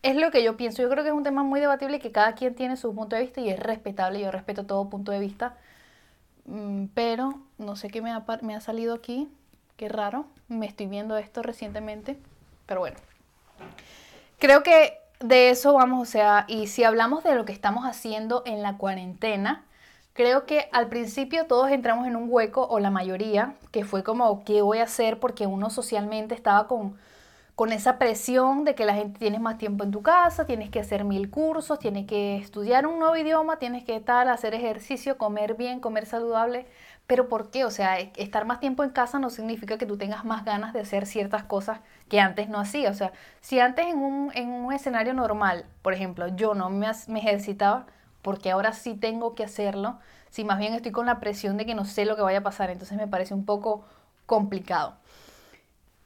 es 0.03 0.17
lo 0.17 0.31
que 0.31 0.43
yo 0.43 0.57
pienso. 0.57 0.83
Yo 0.83 0.89
creo 0.89 1.03
que 1.03 1.11
es 1.11 1.17
un 1.17 1.25
tema 1.25 1.43
muy 1.43 1.61
debatible 1.61 1.97
y 1.97 2.01
que 2.01 2.13
cada 2.13 2.35
quien 2.35 2.55
tiene 2.55 2.77
su 2.77 2.95
punto 2.95 3.17
de 3.17 3.23
vista 3.23 3.41
y 3.41 3.51
es 3.51 3.59
respetable. 3.59 4.21
Yo 4.21 4.31
respeto 4.31 4.65
todo 4.65 4.89
punto 4.89 5.13
de 5.13 5.19
vista. 5.19 5.57
Mm, 6.45 6.87
pero 6.95 7.41
no 7.59 7.77
sé 7.77 7.89
qué 7.89 8.01
me 8.01 8.13
ha, 8.13 8.25
me 8.43 8.55
ha 8.55 8.61
salido 8.61 8.95
aquí. 8.95 9.29
Qué 9.77 9.89
raro. 9.89 10.27
Me 10.49 10.67
estoy 10.67 10.87
viendo 10.87 11.17
esto 11.17 11.43
recientemente. 11.43 12.17
Pero 12.67 12.81
bueno. 12.81 12.97
Creo 14.39 14.63
que 14.63 14.99
de 15.21 15.51
eso 15.51 15.75
vamos, 15.75 16.09
o 16.09 16.11
sea, 16.11 16.45
y 16.49 16.67
si 16.69 16.85
hablamos 16.85 17.25
de 17.25 17.35
lo 17.35 17.45
que 17.45 17.53
estamos 17.53 17.85
haciendo 17.85 18.43
en 18.47 18.63
la 18.63 18.77
cuarentena, 18.79 19.65
creo 20.13 20.47
que 20.47 20.69
al 20.73 20.89
principio 20.89 21.47
todos 21.47 21.71
entramos 21.71 22.07
en 22.07 22.17
un 22.17 22.27
hueco, 22.31 22.67
o 22.69 22.81
la 22.81 22.91
mayoría, 22.91 23.55
que 23.73 23.85
fue 23.85 24.05
como, 24.05 24.45
¿qué 24.45 24.63
voy 24.63 24.79
a 24.79 24.85
hacer? 24.85 25.21
Porque 25.21 25.47
uno 25.47 25.71
socialmente 25.71 26.35
estaba 26.35 26.67
con 26.69 26.97
con 27.55 27.73
esa 27.73 27.99
presión 27.99 28.65
de 28.65 28.77
que 28.77 28.85
la 28.87 28.95
gente 28.95 29.19
tiene 29.19 29.41
más 29.41 29.59
tiempo 29.59 29.83
en 29.83 29.91
tu 29.91 30.01
casa, 30.01 30.47
tienes 30.47 30.71
que 30.71 30.79
hacer 30.79 31.03
mil 31.05 31.29
cursos, 31.29 31.81
tienes 31.81 32.07
que 32.07 32.37
estudiar 32.37 32.87
un 32.87 33.01
nuevo 33.01 33.17
idioma, 33.17 33.59
tienes 33.59 33.83
que 33.85 33.97
estar, 33.97 34.29
hacer 34.29 34.55
ejercicio, 34.55 35.19
comer 35.19 35.55
bien, 35.55 35.81
comer 35.81 36.07
saludable. 36.07 36.69
Pero 37.09 37.29
¿por 37.29 37.51
qué? 37.51 37.65
O 37.65 37.71
sea, 37.73 37.99
e, 38.01 38.13
estar 38.17 38.45
más 38.47 38.61
tiempo 38.61 38.85
en 38.85 38.91
casa 38.91 39.19
no 39.19 39.31
significa 39.31 39.79
que 39.79 39.87
tú 39.87 39.99
tengas 39.99 40.25
más 40.25 40.45
ganas 40.45 40.73
de 40.73 40.81
hacer 40.81 41.07
ciertas 41.07 41.43
cosas 41.45 41.81
que 42.09 42.21
antes 42.21 42.49
no 42.49 42.61
hacía. 42.61 42.91
O 42.91 42.95
sea, 42.95 43.13
si 43.41 43.59
antes 43.61 43.87
en 43.87 43.99
un, 43.99 44.31
en 44.35 44.51
un 44.51 44.73
escenario 44.73 45.15
normal, 45.15 45.67
por 45.83 45.95
ejemplo, 45.95 46.29
yo 46.29 46.55
no 46.55 46.71
me, 46.71 46.87
me 47.09 47.19
ejercitaba, 47.19 47.87
porque 48.23 48.51
ahora 48.53 48.73
sí 48.73 48.95
tengo 48.95 49.35
que 49.35 49.45
hacerlo, 49.45 49.99
si 50.31 50.45
más 50.45 50.59
bien 50.59 50.75
estoy 50.75 50.93
con 50.93 51.07
la 51.07 51.21
presión 51.21 51.57
de 51.57 51.67
que 51.67 51.75
no 51.75 51.85
sé 51.85 52.05
lo 52.05 52.17
que 52.17 52.23
vaya 52.23 52.39
a 52.39 52.43
pasar, 52.43 52.71
entonces 52.71 52.97
me 52.99 53.09
parece 53.09 53.35
un 53.35 53.45
poco 53.45 53.85
complicado 54.27 54.97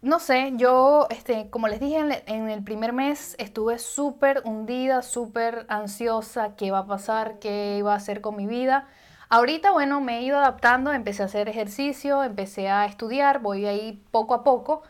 no 0.03 0.19
sé, 0.19 0.53
yo, 0.57 1.07
este, 1.11 1.49
como 1.49 1.69
les 1.69 1.79
dije, 1.79 1.99
en, 2.27 2.51
el 2.51 2.65
primer 2.65 2.93
mes 2.93 3.37
estuve 3.39 3.79
súper 3.79 4.43
hundida, 4.45 5.03
súper 5.03 5.65
ansiosa, 5.69 6.57
qué 6.57 6.73
va 6.73 6.81
a 6.81 6.87
pasar, 6.87 7.39
qué 7.39 7.77
iba 7.79 7.93
a 7.93 7.97
hacer 7.97 8.21
con 8.21 8.35
mi 8.37 8.47
vida. 8.49 8.89
Ahorita, 9.35 9.71
bueno, 9.71 10.03
me 10.03 10.19
he 10.19 10.23
ido 10.25 10.37
adaptando, 10.37 10.93
empecé 10.93 11.23
a 11.23 11.25
hacer 11.25 11.49
ejercicio, 11.49 12.23
empecé 12.23 12.69
a 12.69 12.85
estudiar, 12.85 13.41
voy 13.41 13.65
ahí 13.65 13.99
poco 14.11 14.35
a 14.35 14.45
poco, 14.45 14.83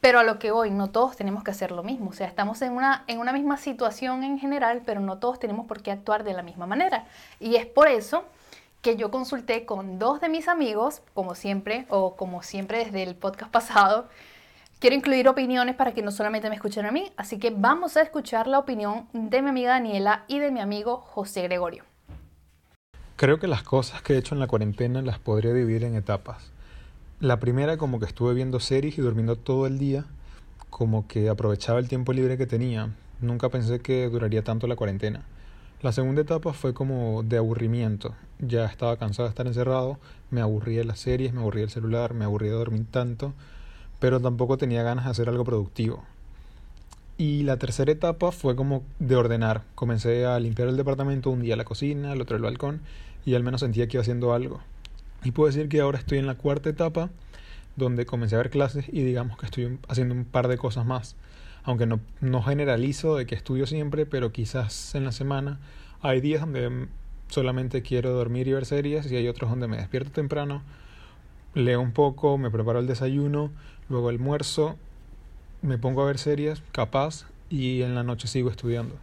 pero 0.00 0.18
a 0.18 0.24
lo 0.24 0.40
que 0.40 0.50
voy, 0.50 0.72
no 0.72 0.90
todos 0.90 1.16
tenemos 1.16 1.44
que 1.44 1.52
hacer 1.52 1.70
lo 1.70 1.84
mismo. 1.84 2.10
O 2.10 2.12
sea, 2.12 2.26
estamos 2.26 2.60
en 2.62 2.72
una, 2.72 3.04
en 3.06 3.20
una 3.20 3.32
misma 3.32 3.56
situación 3.56 4.24
en 4.24 4.40
general, 4.40 4.82
pero 4.84 4.98
no 4.98 5.18
todos 5.18 5.38
tenemos 5.38 5.66
por 5.66 5.80
qué 5.80 5.92
actuar 5.92 6.24
de 6.24 6.32
la 6.32 6.42
misma 6.42 6.66
manera. 6.66 7.06
Y 7.38 7.54
es 7.54 7.66
por 7.66 7.86
eso 7.86 8.24
que 8.82 8.96
yo 8.96 9.12
consulté 9.12 9.64
con 9.64 10.00
dos 10.00 10.20
de 10.20 10.28
mis 10.28 10.48
amigos, 10.48 11.00
como 11.14 11.36
siempre, 11.36 11.86
o 11.88 12.16
como 12.16 12.42
siempre 12.42 12.84
desde 12.84 13.04
el 13.04 13.14
podcast 13.14 13.52
pasado, 13.52 14.08
Quiero 14.80 14.96
incluir 14.96 15.28
opiniones 15.28 15.76
para 15.76 15.94
que 15.94 16.02
no 16.02 16.10
solamente 16.10 16.50
me 16.50 16.56
escuchen 16.56 16.84
a 16.84 16.90
mí, 16.90 17.10
así 17.16 17.38
que 17.38 17.50
vamos 17.50 17.96
a 17.96 18.02
escuchar 18.02 18.48
la 18.48 18.58
opinión 18.58 19.08
de 19.12 19.40
mi 19.40 19.48
amiga 19.48 19.70
Daniela 19.70 20.24
y 20.26 20.40
de 20.40 20.50
mi 20.50 20.60
amigo 20.60 20.98
José 20.98 21.42
Gregorio. 21.42 21.93
Creo 23.16 23.38
que 23.38 23.46
las 23.46 23.62
cosas 23.62 24.02
que 24.02 24.14
he 24.14 24.18
hecho 24.18 24.34
en 24.34 24.40
la 24.40 24.46
cuarentena 24.46 25.00
las 25.00 25.18
podría 25.18 25.52
dividir 25.52 25.84
en 25.84 25.94
etapas. 25.94 26.50
La 27.20 27.38
primera 27.38 27.76
como 27.76 28.00
que 28.00 28.06
estuve 28.06 28.34
viendo 28.34 28.58
series 28.60 28.98
y 28.98 29.02
durmiendo 29.02 29.36
todo 29.36 29.66
el 29.66 29.78
día, 29.78 30.04
como 30.68 31.06
que 31.06 31.28
aprovechaba 31.28 31.78
el 31.78 31.88
tiempo 31.88 32.12
libre 32.12 32.36
que 32.36 32.46
tenía. 32.46 32.90
Nunca 33.20 33.48
pensé 33.50 33.80
que 33.80 34.08
duraría 34.08 34.42
tanto 34.42 34.66
la 34.66 34.76
cuarentena. 34.76 35.22
La 35.80 35.92
segunda 35.92 36.22
etapa 36.22 36.52
fue 36.52 36.74
como 36.74 37.22
de 37.22 37.36
aburrimiento. 37.36 38.14
Ya 38.40 38.64
estaba 38.64 38.96
cansado 38.96 39.28
de 39.28 39.30
estar 39.30 39.46
encerrado, 39.46 39.98
me 40.30 40.40
aburría 40.40 40.82
las 40.82 40.98
series, 40.98 41.32
me 41.32 41.40
aburría 41.40 41.64
el 41.64 41.70
celular, 41.70 42.14
me 42.14 42.24
aburría 42.24 42.50
de 42.50 42.58
dormir 42.58 42.86
tanto 42.90 43.32
pero 44.04 44.20
tampoco 44.20 44.58
tenía 44.58 44.82
ganas 44.82 45.06
de 45.06 45.12
hacer 45.12 45.30
algo 45.30 45.44
productivo. 45.44 46.04
Y 47.16 47.44
la 47.44 47.58
tercera 47.58 47.92
etapa 47.92 48.32
fue 48.32 48.56
como 48.56 48.82
de 48.98 49.14
ordenar. 49.14 49.62
Comencé 49.74 50.26
a 50.26 50.38
limpiar 50.40 50.68
el 50.68 50.76
departamento, 50.76 51.30
un 51.30 51.42
día 51.42 51.56
la 51.56 51.64
cocina, 51.64 52.12
el 52.12 52.20
otro 52.20 52.36
el 52.36 52.42
balcón, 52.42 52.80
y 53.24 53.34
al 53.34 53.44
menos 53.44 53.60
sentía 53.60 53.86
que 53.86 53.96
iba 53.96 54.02
haciendo 54.02 54.34
algo. 54.34 54.60
Y 55.22 55.30
puedo 55.30 55.46
decir 55.46 55.68
que 55.68 55.80
ahora 55.80 55.98
estoy 55.98 56.18
en 56.18 56.26
la 56.26 56.34
cuarta 56.34 56.70
etapa, 56.70 57.10
donde 57.76 58.04
comencé 58.04 58.34
a 58.34 58.38
ver 58.38 58.50
clases 58.50 58.86
y 58.88 59.02
digamos 59.02 59.38
que 59.38 59.46
estoy 59.46 59.78
haciendo 59.88 60.14
un 60.14 60.24
par 60.24 60.48
de 60.48 60.58
cosas 60.58 60.86
más. 60.86 61.16
Aunque 61.62 61.86
no, 61.86 62.00
no 62.20 62.42
generalizo 62.42 63.16
de 63.16 63.26
que 63.26 63.34
estudio 63.34 63.66
siempre, 63.66 64.06
pero 64.06 64.32
quizás 64.32 64.94
en 64.94 65.04
la 65.04 65.12
semana 65.12 65.60
hay 66.02 66.20
días 66.20 66.40
donde 66.42 66.88
solamente 67.28 67.82
quiero 67.82 68.10
dormir 68.10 68.48
y 68.48 68.52
ver 68.52 68.66
series 68.66 69.10
y 69.10 69.16
hay 69.16 69.28
otros 69.28 69.50
donde 69.50 69.66
me 69.66 69.76
despierto 69.76 70.10
temprano, 70.10 70.62
leo 71.54 71.80
un 71.80 71.92
poco, 71.92 72.36
me 72.38 72.50
preparo 72.50 72.80
el 72.80 72.86
desayuno, 72.86 73.50
luego 73.88 74.10
almuerzo, 74.10 74.76
me 75.64 75.78
pongo 75.78 76.02
a 76.02 76.06
ver 76.06 76.18
series, 76.18 76.62
capaz, 76.72 77.26
y 77.48 77.82
en 77.82 77.94
la 77.94 78.02
noche 78.02 78.28
sigo 78.28 78.50
estudiando. 78.50 78.96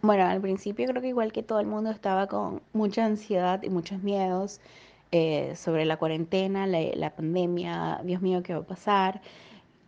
Bueno, 0.00 0.24
al 0.24 0.40
principio 0.40 0.86
creo 0.86 1.02
que 1.02 1.08
igual 1.08 1.32
que 1.32 1.42
todo 1.42 1.60
el 1.60 1.66
mundo 1.66 1.90
estaba 1.90 2.26
con 2.26 2.62
mucha 2.72 3.04
ansiedad 3.04 3.62
y 3.62 3.68
muchos 3.68 4.02
miedos 4.02 4.60
eh, 5.12 5.54
sobre 5.56 5.84
la 5.84 5.98
cuarentena, 5.98 6.66
la, 6.66 7.10
pandemia, 7.10 8.00
Dios 8.04 8.22
mío, 8.22 8.42
¿qué 8.42 8.54
va 8.54 8.60
a 8.60 8.66
pasar? 8.66 9.20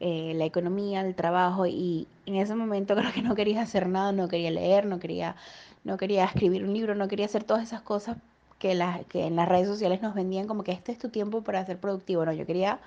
Eh, 0.00 0.32
la 0.34 0.44
economía, 0.44 1.00
el 1.00 1.14
trabajo 1.14 1.66
y 1.66 2.06
en 2.26 2.36
ese 2.36 2.54
momento 2.54 2.94
creo 2.94 3.12
que 3.12 3.22
no 3.22 3.34
quería 3.34 3.62
hacer 3.62 3.88
nada, 3.88 4.12
no 4.12 4.28
quería 4.28 4.50
leer, 4.50 4.86
no 4.86 4.98
quería, 4.98 5.36
no 5.84 5.96
quería 5.96 6.24
escribir 6.24 6.64
un 6.64 6.74
libro, 6.74 6.94
no 6.94 7.08
quería 7.08 7.26
hacer 7.26 7.44
todas 7.44 7.62
esas 7.62 7.80
cosas 7.80 8.18
que, 8.58 8.78
que 9.08 9.26
en 9.26 9.36
las 9.36 9.48
redes 9.48 9.68
sociales 9.68 10.02
nos 10.02 10.14
vendían 10.14 10.46
como 10.46 10.64
que 10.64 10.72
este 10.72 10.92
es 10.92 10.98
tu 10.98 11.08
tiempo 11.08 11.42
para 11.42 11.64
ser 11.64 11.78
productivo. 11.78 12.24
No, 12.24 12.32
yo 12.32 12.44
quería 12.44 12.78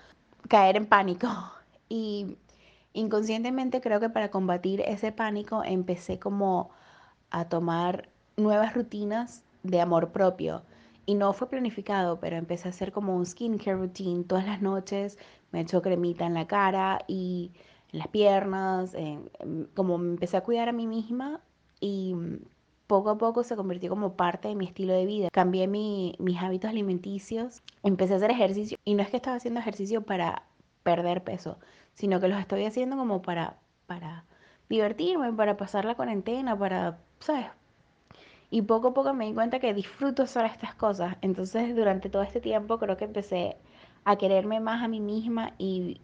caer 0.48 0.77
en 0.77 0.86
pánico. 0.86 1.27
Y 1.93 2.38
inconscientemente 2.94 3.82
creo 3.82 4.00
que 4.00 4.10
para 4.10 4.32
combatir 4.32 4.82
ese 4.82 5.12
pánico 5.12 5.64
empecé 5.64 6.20
como 6.20 6.72
a 7.30 7.46
tomar 7.50 8.10
nuevas 8.38 8.74
rutinas 8.74 9.44
de 9.64 9.82
amor 9.82 10.12
propio. 10.12 10.64
Y 11.06 11.16
no 11.16 11.34
fue 11.34 11.50
planificado, 11.50 12.20
pero 12.20 12.38
empecé 12.38 12.68
a 12.68 12.72
hacer 12.72 12.92
como 12.92 13.16
un 13.16 13.26
skincare 13.26 13.78
routine 13.78 14.24
todas 14.24 14.46
las 14.46 14.62
noches. 14.62 15.18
Me 15.52 15.62
echo 15.62 15.82
cremita 15.82 16.26
en 16.26 16.36
la 16.36 16.48
cara 16.48 17.00
y 17.08 17.52
en 17.92 18.00
las 18.00 18.08
piernas. 18.10 18.96
como 19.74 19.98
me 19.98 20.12
empecé 20.12 20.38
a 20.38 20.42
cuidar 20.42 20.70
a 20.70 20.74
mí 20.74 20.88
misma 20.88 21.42
y 21.80 22.16
poco 22.88 23.10
a 23.10 23.18
poco 23.18 23.44
se 23.44 23.56
convirtió 23.56 23.90
como 23.90 24.16
parte 24.16 24.50
de 24.50 24.56
mi 24.56 24.66
estilo 24.66 24.94
de 24.94 25.06
vida. 25.06 25.30
Cambié 25.32 25.68
mis 25.68 26.38
hábitos 26.42 26.70
alimenticios, 26.70 27.64
empecé 27.84 28.14
a 28.14 28.18
hacer 28.18 28.32
ejercicio 28.32 28.78
y 28.84 28.96
no 28.96 29.02
es 29.02 29.10
que 29.10 29.18
estaba 29.18 29.38
haciendo 29.38 29.60
ejercicio 29.60 30.02
para 30.04 30.44
perder 30.84 31.24
peso, 31.24 31.58
sino 31.94 32.20
que 32.20 32.28
los 32.28 32.40
estoy 32.40 32.66
haciendo 32.66 32.98
como 32.98 33.22
para, 33.22 33.58
para 33.88 34.26
divertirme, 34.70 35.34
para 35.34 35.58
pasar 35.58 35.86
la 35.86 35.96
cuarentena, 35.96 36.58
para, 36.58 37.00
¿sabes? 37.20 37.48
Y 38.50 38.64
poco 38.64 38.90
a 38.90 38.94
poco 38.94 39.14
me 39.14 39.26
di 39.26 39.34
cuenta 39.34 39.60
que 39.60 39.74
disfruto 39.74 40.24
hacer 40.24 40.46
estas 40.46 40.76
cosas. 40.76 41.16
Entonces 41.22 41.76
durante 41.76 42.10
todo 42.10 42.22
este 42.24 42.42
tiempo 42.42 42.80
creo 42.80 42.98
que 42.98 43.06
empecé 43.06 43.58
a 44.04 44.18
quererme 44.18 44.60
más 44.60 44.84
a 44.84 44.88
mí 44.88 45.00
misma 45.00 45.54
y 45.58 46.02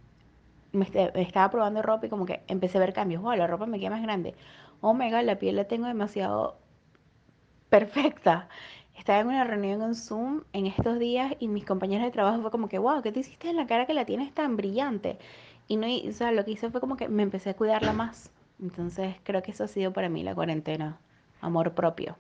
me, 0.72 0.88
estaba 1.16 1.50
probando 1.50 1.82
ropa 1.82 2.06
y 2.06 2.10
como 2.10 2.26
que 2.26 2.44
empecé 2.48 2.78
a 2.78 2.82
ver 2.82 2.94
cambios. 2.94 3.22
Wow, 3.22 3.36
la 3.36 3.48
ropa 3.48 3.66
me 3.66 3.80
queda 3.80 3.92
más 3.92 4.02
grande. 4.02 4.36
Oh 4.82 4.94
la 4.94 5.40
piel 5.40 5.56
la 5.56 5.66
tengo 5.66 5.88
demasiado 5.88 6.58
perfecta. 7.70 8.48
Estaba 8.98 9.20
en 9.20 9.28
una 9.28 9.44
reunión 9.44 9.82
en 9.84 9.96
Zoom 9.96 10.44
en 10.54 10.66
estos 10.66 11.00
días 11.00 11.34
y 11.40 11.48
mis 11.48 11.66
compañeros 11.66 12.06
de 12.06 12.12
trabajo 12.12 12.42
fue 12.42 12.52
como 12.52 12.68
que, 12.68 12.80
wow, 12.80 13.02
¿qué 13.02 13.12
te 13.12 13.20
hiciste 13.20 13.50
en 13.50 13.56
la 13.56 13.68
cara 13.68 13.86
que 13.86 13.94
la 13.94 14.06
tienes 14.06 14.34
tan 14.34 14.58
brillante? 14.58 15.18
Y 15.68 15.78
no, 15.78 15.88
o 15.88 16.12
sea, 16.12 16.32
lo 16.32 16.44
que 16.44 16.52
hice 16.52 16.70
fue 16.72 16.82
como 16.82 16.98
que 16.98 17.08
me 17.08 17.24
empecé 17.24 17.52
a 17.52 17.56
cuidarla 17.56 17.94
más. 17.94 18.32
Entonces 18.60 19.16
creo 19.24 19.44
que 19.44 19.52
eso 19.52 19.64
ha 19.64 19.68
sido 19.68 19.94
para 19.94 20.10
mí 20.10 20.24
la 20.24 20.34
cuarentena, 20.34 21.00
amor 21.42 21.74
propio. 21.74 22.18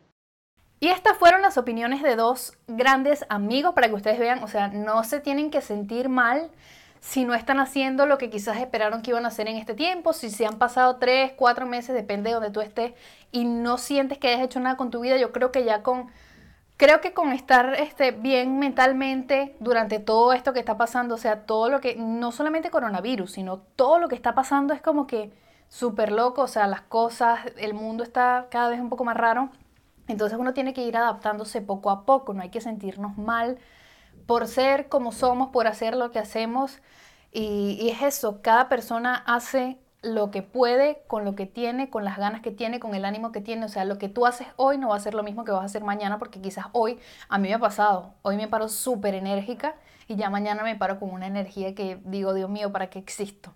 Y 0.79 0.89
estas 0.89 1.17
fueron 1.17 1.41
las 1.41 1.57
opiniones 1.57 2.03
de 2.03 2.15
dos 2.15 2.55
grandes 2.67 3.25
amigos 3.29 3.73
para 3.73 3.87
que 3.87 3.95
ustedes 3.95 4.19
vean, 4.19 4.43
o 4.43 4.47
sea, 4.47 4.67
no 4.67 5.03
se 5.03 5.19
tienen 5.19 5.49
que 5.49 5.61
sentir 5.61 6.07
mal 6.07 6.51
si 6.99 7.25
no 7.25 7.33
están 7.33 7.59
haciendo 7.59 8.05
lo 8.05 8.17
que 8.17 8.29
quizás 8.29 8.57
esperaron 8.57 9.01
que 9.01 9.11
iban 9.11 9.25
a 9.25 9.29
hacer 9.29 9.47
en 9.47 9.57
este 9.57 9.73
tiempo, 9.73 10.13
si 10.13 10.29
se 10.29 10.45
han 10.45 10.57
pasado 10.57 10.97
tres, 10.97 11.31
cuatro 11.35 11.65
meses, 11.65 11.95
depende 11.95 12.29
de 12.29 12.35
donde 12.35 12.51
tú 12.51 12.61
estés, 12.61 12.93
y 13.31 13.45
no 13.45 13.77
sientes 13.77 14.17
que 14.17 14.27
hayas 14.27 14.41
hecho 14.41 14.59
nada 14.59 14.77
con 14.77 14.91
tu 14.91 14.99
vida, 15.01 15.17
yo 15.17 15.31
creo 15.31 15.51
que 15.51 15.63
ya 15.63 15.83
con, 15.83 16.11
creo 16.77 17.01
que 17.01 17.13
con 17.13 17.33
estar 17.33 17.75
este, 17.79 18.11
bien 18.11 18.59
mentalmente 18.59 19.55
durante 19.59 19.99
todo 19.99 20.33
esto 20.33 20.53
que 20.53 20.59
está 20.59 20.77
pasando, 20.77 21.15
o 21.15 21.17
sea, 21.17 21.45
todo 21.45 21.69
lo 21.69 21.81
que, 21.81 21.95
no 21.95 22.31
solamente 22.31 22.69
coronavirus, 22.69 23.31
sino 23.31 23.57
todo 23.59 23.99
lo 23.99 24.07
que 24.07 24.15
está 24.15 24.35
pasando 24.35 24.73
es 24.73 24.81
como 24.81 25.07
que 25.07 25.31
súper 25.69 26.11
loco, 26.11 26.43
o 26.43 26.47
sea, 26.47 26.67
las 26.67 26.81
cosas, 26.81 27.39
el 27.57 27.73
mundo 27.73 28.03
está 28.03 28.47
cada 28.49 28.69
vez 28.69 28.79
un 28.79 28.89
poco 28.89 29.03
más 29.03 29.17
raro, 29.17 29.49
entonces 30.07 30.37
uno 30.39 30.53
tiene 30.53 30.73
que 30.73 30.83
ir 30.83 30.95
adaptándose 30.95 31.61
poco 31.61 31.89
a 31.89 32.05
poco, 32.05 32.33
no 32.33 32.41
hay 32.41 32.49
que 32.49 32.61
sentirnos 32.61 33.17
mal 33.17 33.57
por 34.25 34.47
ser 34.47 34.89
como 34.89 35.11
somos, 35.11 35.49
por 35.49 35.67
hacer 35.67 35.95
lo 35.95 36.11
que 36.11 36.19
hacemos. 36.19 36.79
Y, 37.31 37.89
es 37.89 38.01
eso, 38.01 38.41
cada 38.41 38.69
persona 38.69 39.15
hace 39.25 39.79
lo 40.01 40.31
que 40.31 40.43
puede, 40.43 41.01
con 41.07 41.25
lo 41.25 41.35
que 41.35 41.45
tiene, 41.45 41.89
con 41.89 42.05
las 42.05 42.17
ganas 42.17 42.41
que 42.41 42.51
tiene, 42.51 42.79
con 42.79 42.95
el 42.95 43.05
ánimo 43.05 43.31
que 43.31 43.41
tiene. 43.41 43.65
O 43.65 43.69
sea, 43.69 43.85
lo 43.85 43.97
que 43.97 44.09
tú 44.09 44.25
haces 44.25 44.47
hoy 44.55 44.77
no 44.77 44.89
va 44.89 44.95
a 44.95 44.99
ser 44.99 45.13
lo 45.13 45.23
mismo 45.23 45.43
que 45.43 45.51
vas 45.51 45.61
a 45.61 45.65
hacer 45.65 45.83
mañana, 45.83 46.19
porque 46.19 46.41
quizás 46.41 46.67
hoy, 46.71 46.99
a 47.29 47.37
mí 47.37 47.47
me 47.49 47.55
ha 47.55 47.59
pasado, 47.59 48.13
hoy 48.21 48.37
me 48.37 48.47
paro 48.47 48.69
súper 48.69 49.15
enérgica 49.15 49.75
y 50.07 50.15
ya 50.15 50.29
mañana 50.29 50.63
me 50.63 50.75
paro 50.75 50.99
con 50.99 51.09
una 51.11 51.27
energía 51.27 51.75
que 51.75 51.99
digo, 52.05 52.33
Dios 52.33 52.49
mío, 52.49 52.71
¿para 52.71 52.89
qué 52.89 52.99
existo? 52.99 53.53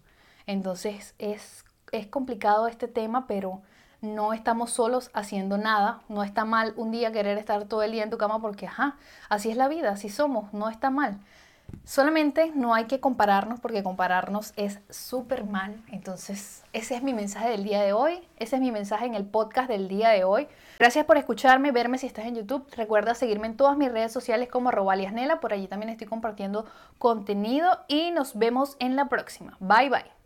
Entonces 0.48 1.15
es, 1.19 1.63
es 1.91 2.07
complicado 2.07 2.67
este 2.67 2.88
tema, 2.88 3.27
pero 3.27 3.62
no 4.01 4.33
estamos 4.33 4.71
solos 4.71 5.12
haciendo 5.13 5.57
nada. 5.57 6.01
No 6.10 6.24
está 6.24 6.43
mal 6.43 6.74
un 6.75 6.91
día 6.91 7.12
querer 7.12 7.38
estar 7.38 7.65
todo 7.65 7.83
el 7.83 7.91
día 7.91 8.03
en 8.03 8.10
tu 8.10 8.17
cama 8.17 8.41
porque, 8.41 8.67
ajá, 8.67 8.98
así 9.29 9.51
es 9.51 9.57
la 9.57 9.67
vida, 9.67 9.91
así 9.91 10.10
somos, 10.10 10.51
no 10.53 10.69
está 10.69 10.89
mal. 10.89 11.19
Solamente 11.83 12.51
no 12.55 12.73
hay 12.73 12.85
que 12.85 12.99
compararnos 12.99 13.59
porque 13.59 13.83
compararnos 13.83 14.53
es 14.55 14.79
súper 14.89 15.45
mal. 15.45 15.81
Entonces, 15.91 16.63
ese 16.73 16.95
es 16.95 17.03
mi 17.03 17.13
mensaje 17.13 17.49
del 17.49 17.63
día 17.63 17.81
de 17.81 17.93
hoy. 17.93 18.21
Ese 18.37 18.55
es 18.55 18.61
mi 18.61 18.71
mensaje 18.71 19.05
en 19.05 19.15
el 19.15 19.25
podcast 19.25 19.67
del 19.67 19.87
día 19.87 20.09
de 20.09 20.23
hoy. 20.23 20.47
Gracias 20.79 21.05
por 21.05 21.17
escucharme, 21.17 21.71
verme 21.71 21.97
si 21.97 22.07
estás 22.07 22.25
en 22.25 22.35
YouTube. 22.35 22.65
Recuerda 22.75 23.13
seguirme 23.15 23.47
en 23.47 23.57
todas 23.57 23.77
mis 23.77 23.91
redes 23.91 24.11
sociales 24.11 24.49
como 24.49 24.71
Robaliasnela. 24.71 25.39
Por 25.39 25.53
allí 25.53 25.67
también 25.67 25.89
estoy 25.89 26.07
compartiendo 26.07 26.65
contenido 26.97 27.79
y 27.87 28.11
nos 28.11 28.37
vemos 28.37 28.77
en 28.79 28.95
la 28.95 29.09
próxima. 29.09 29.57
Bye 29.59 29.89
bye. 29.89 30.20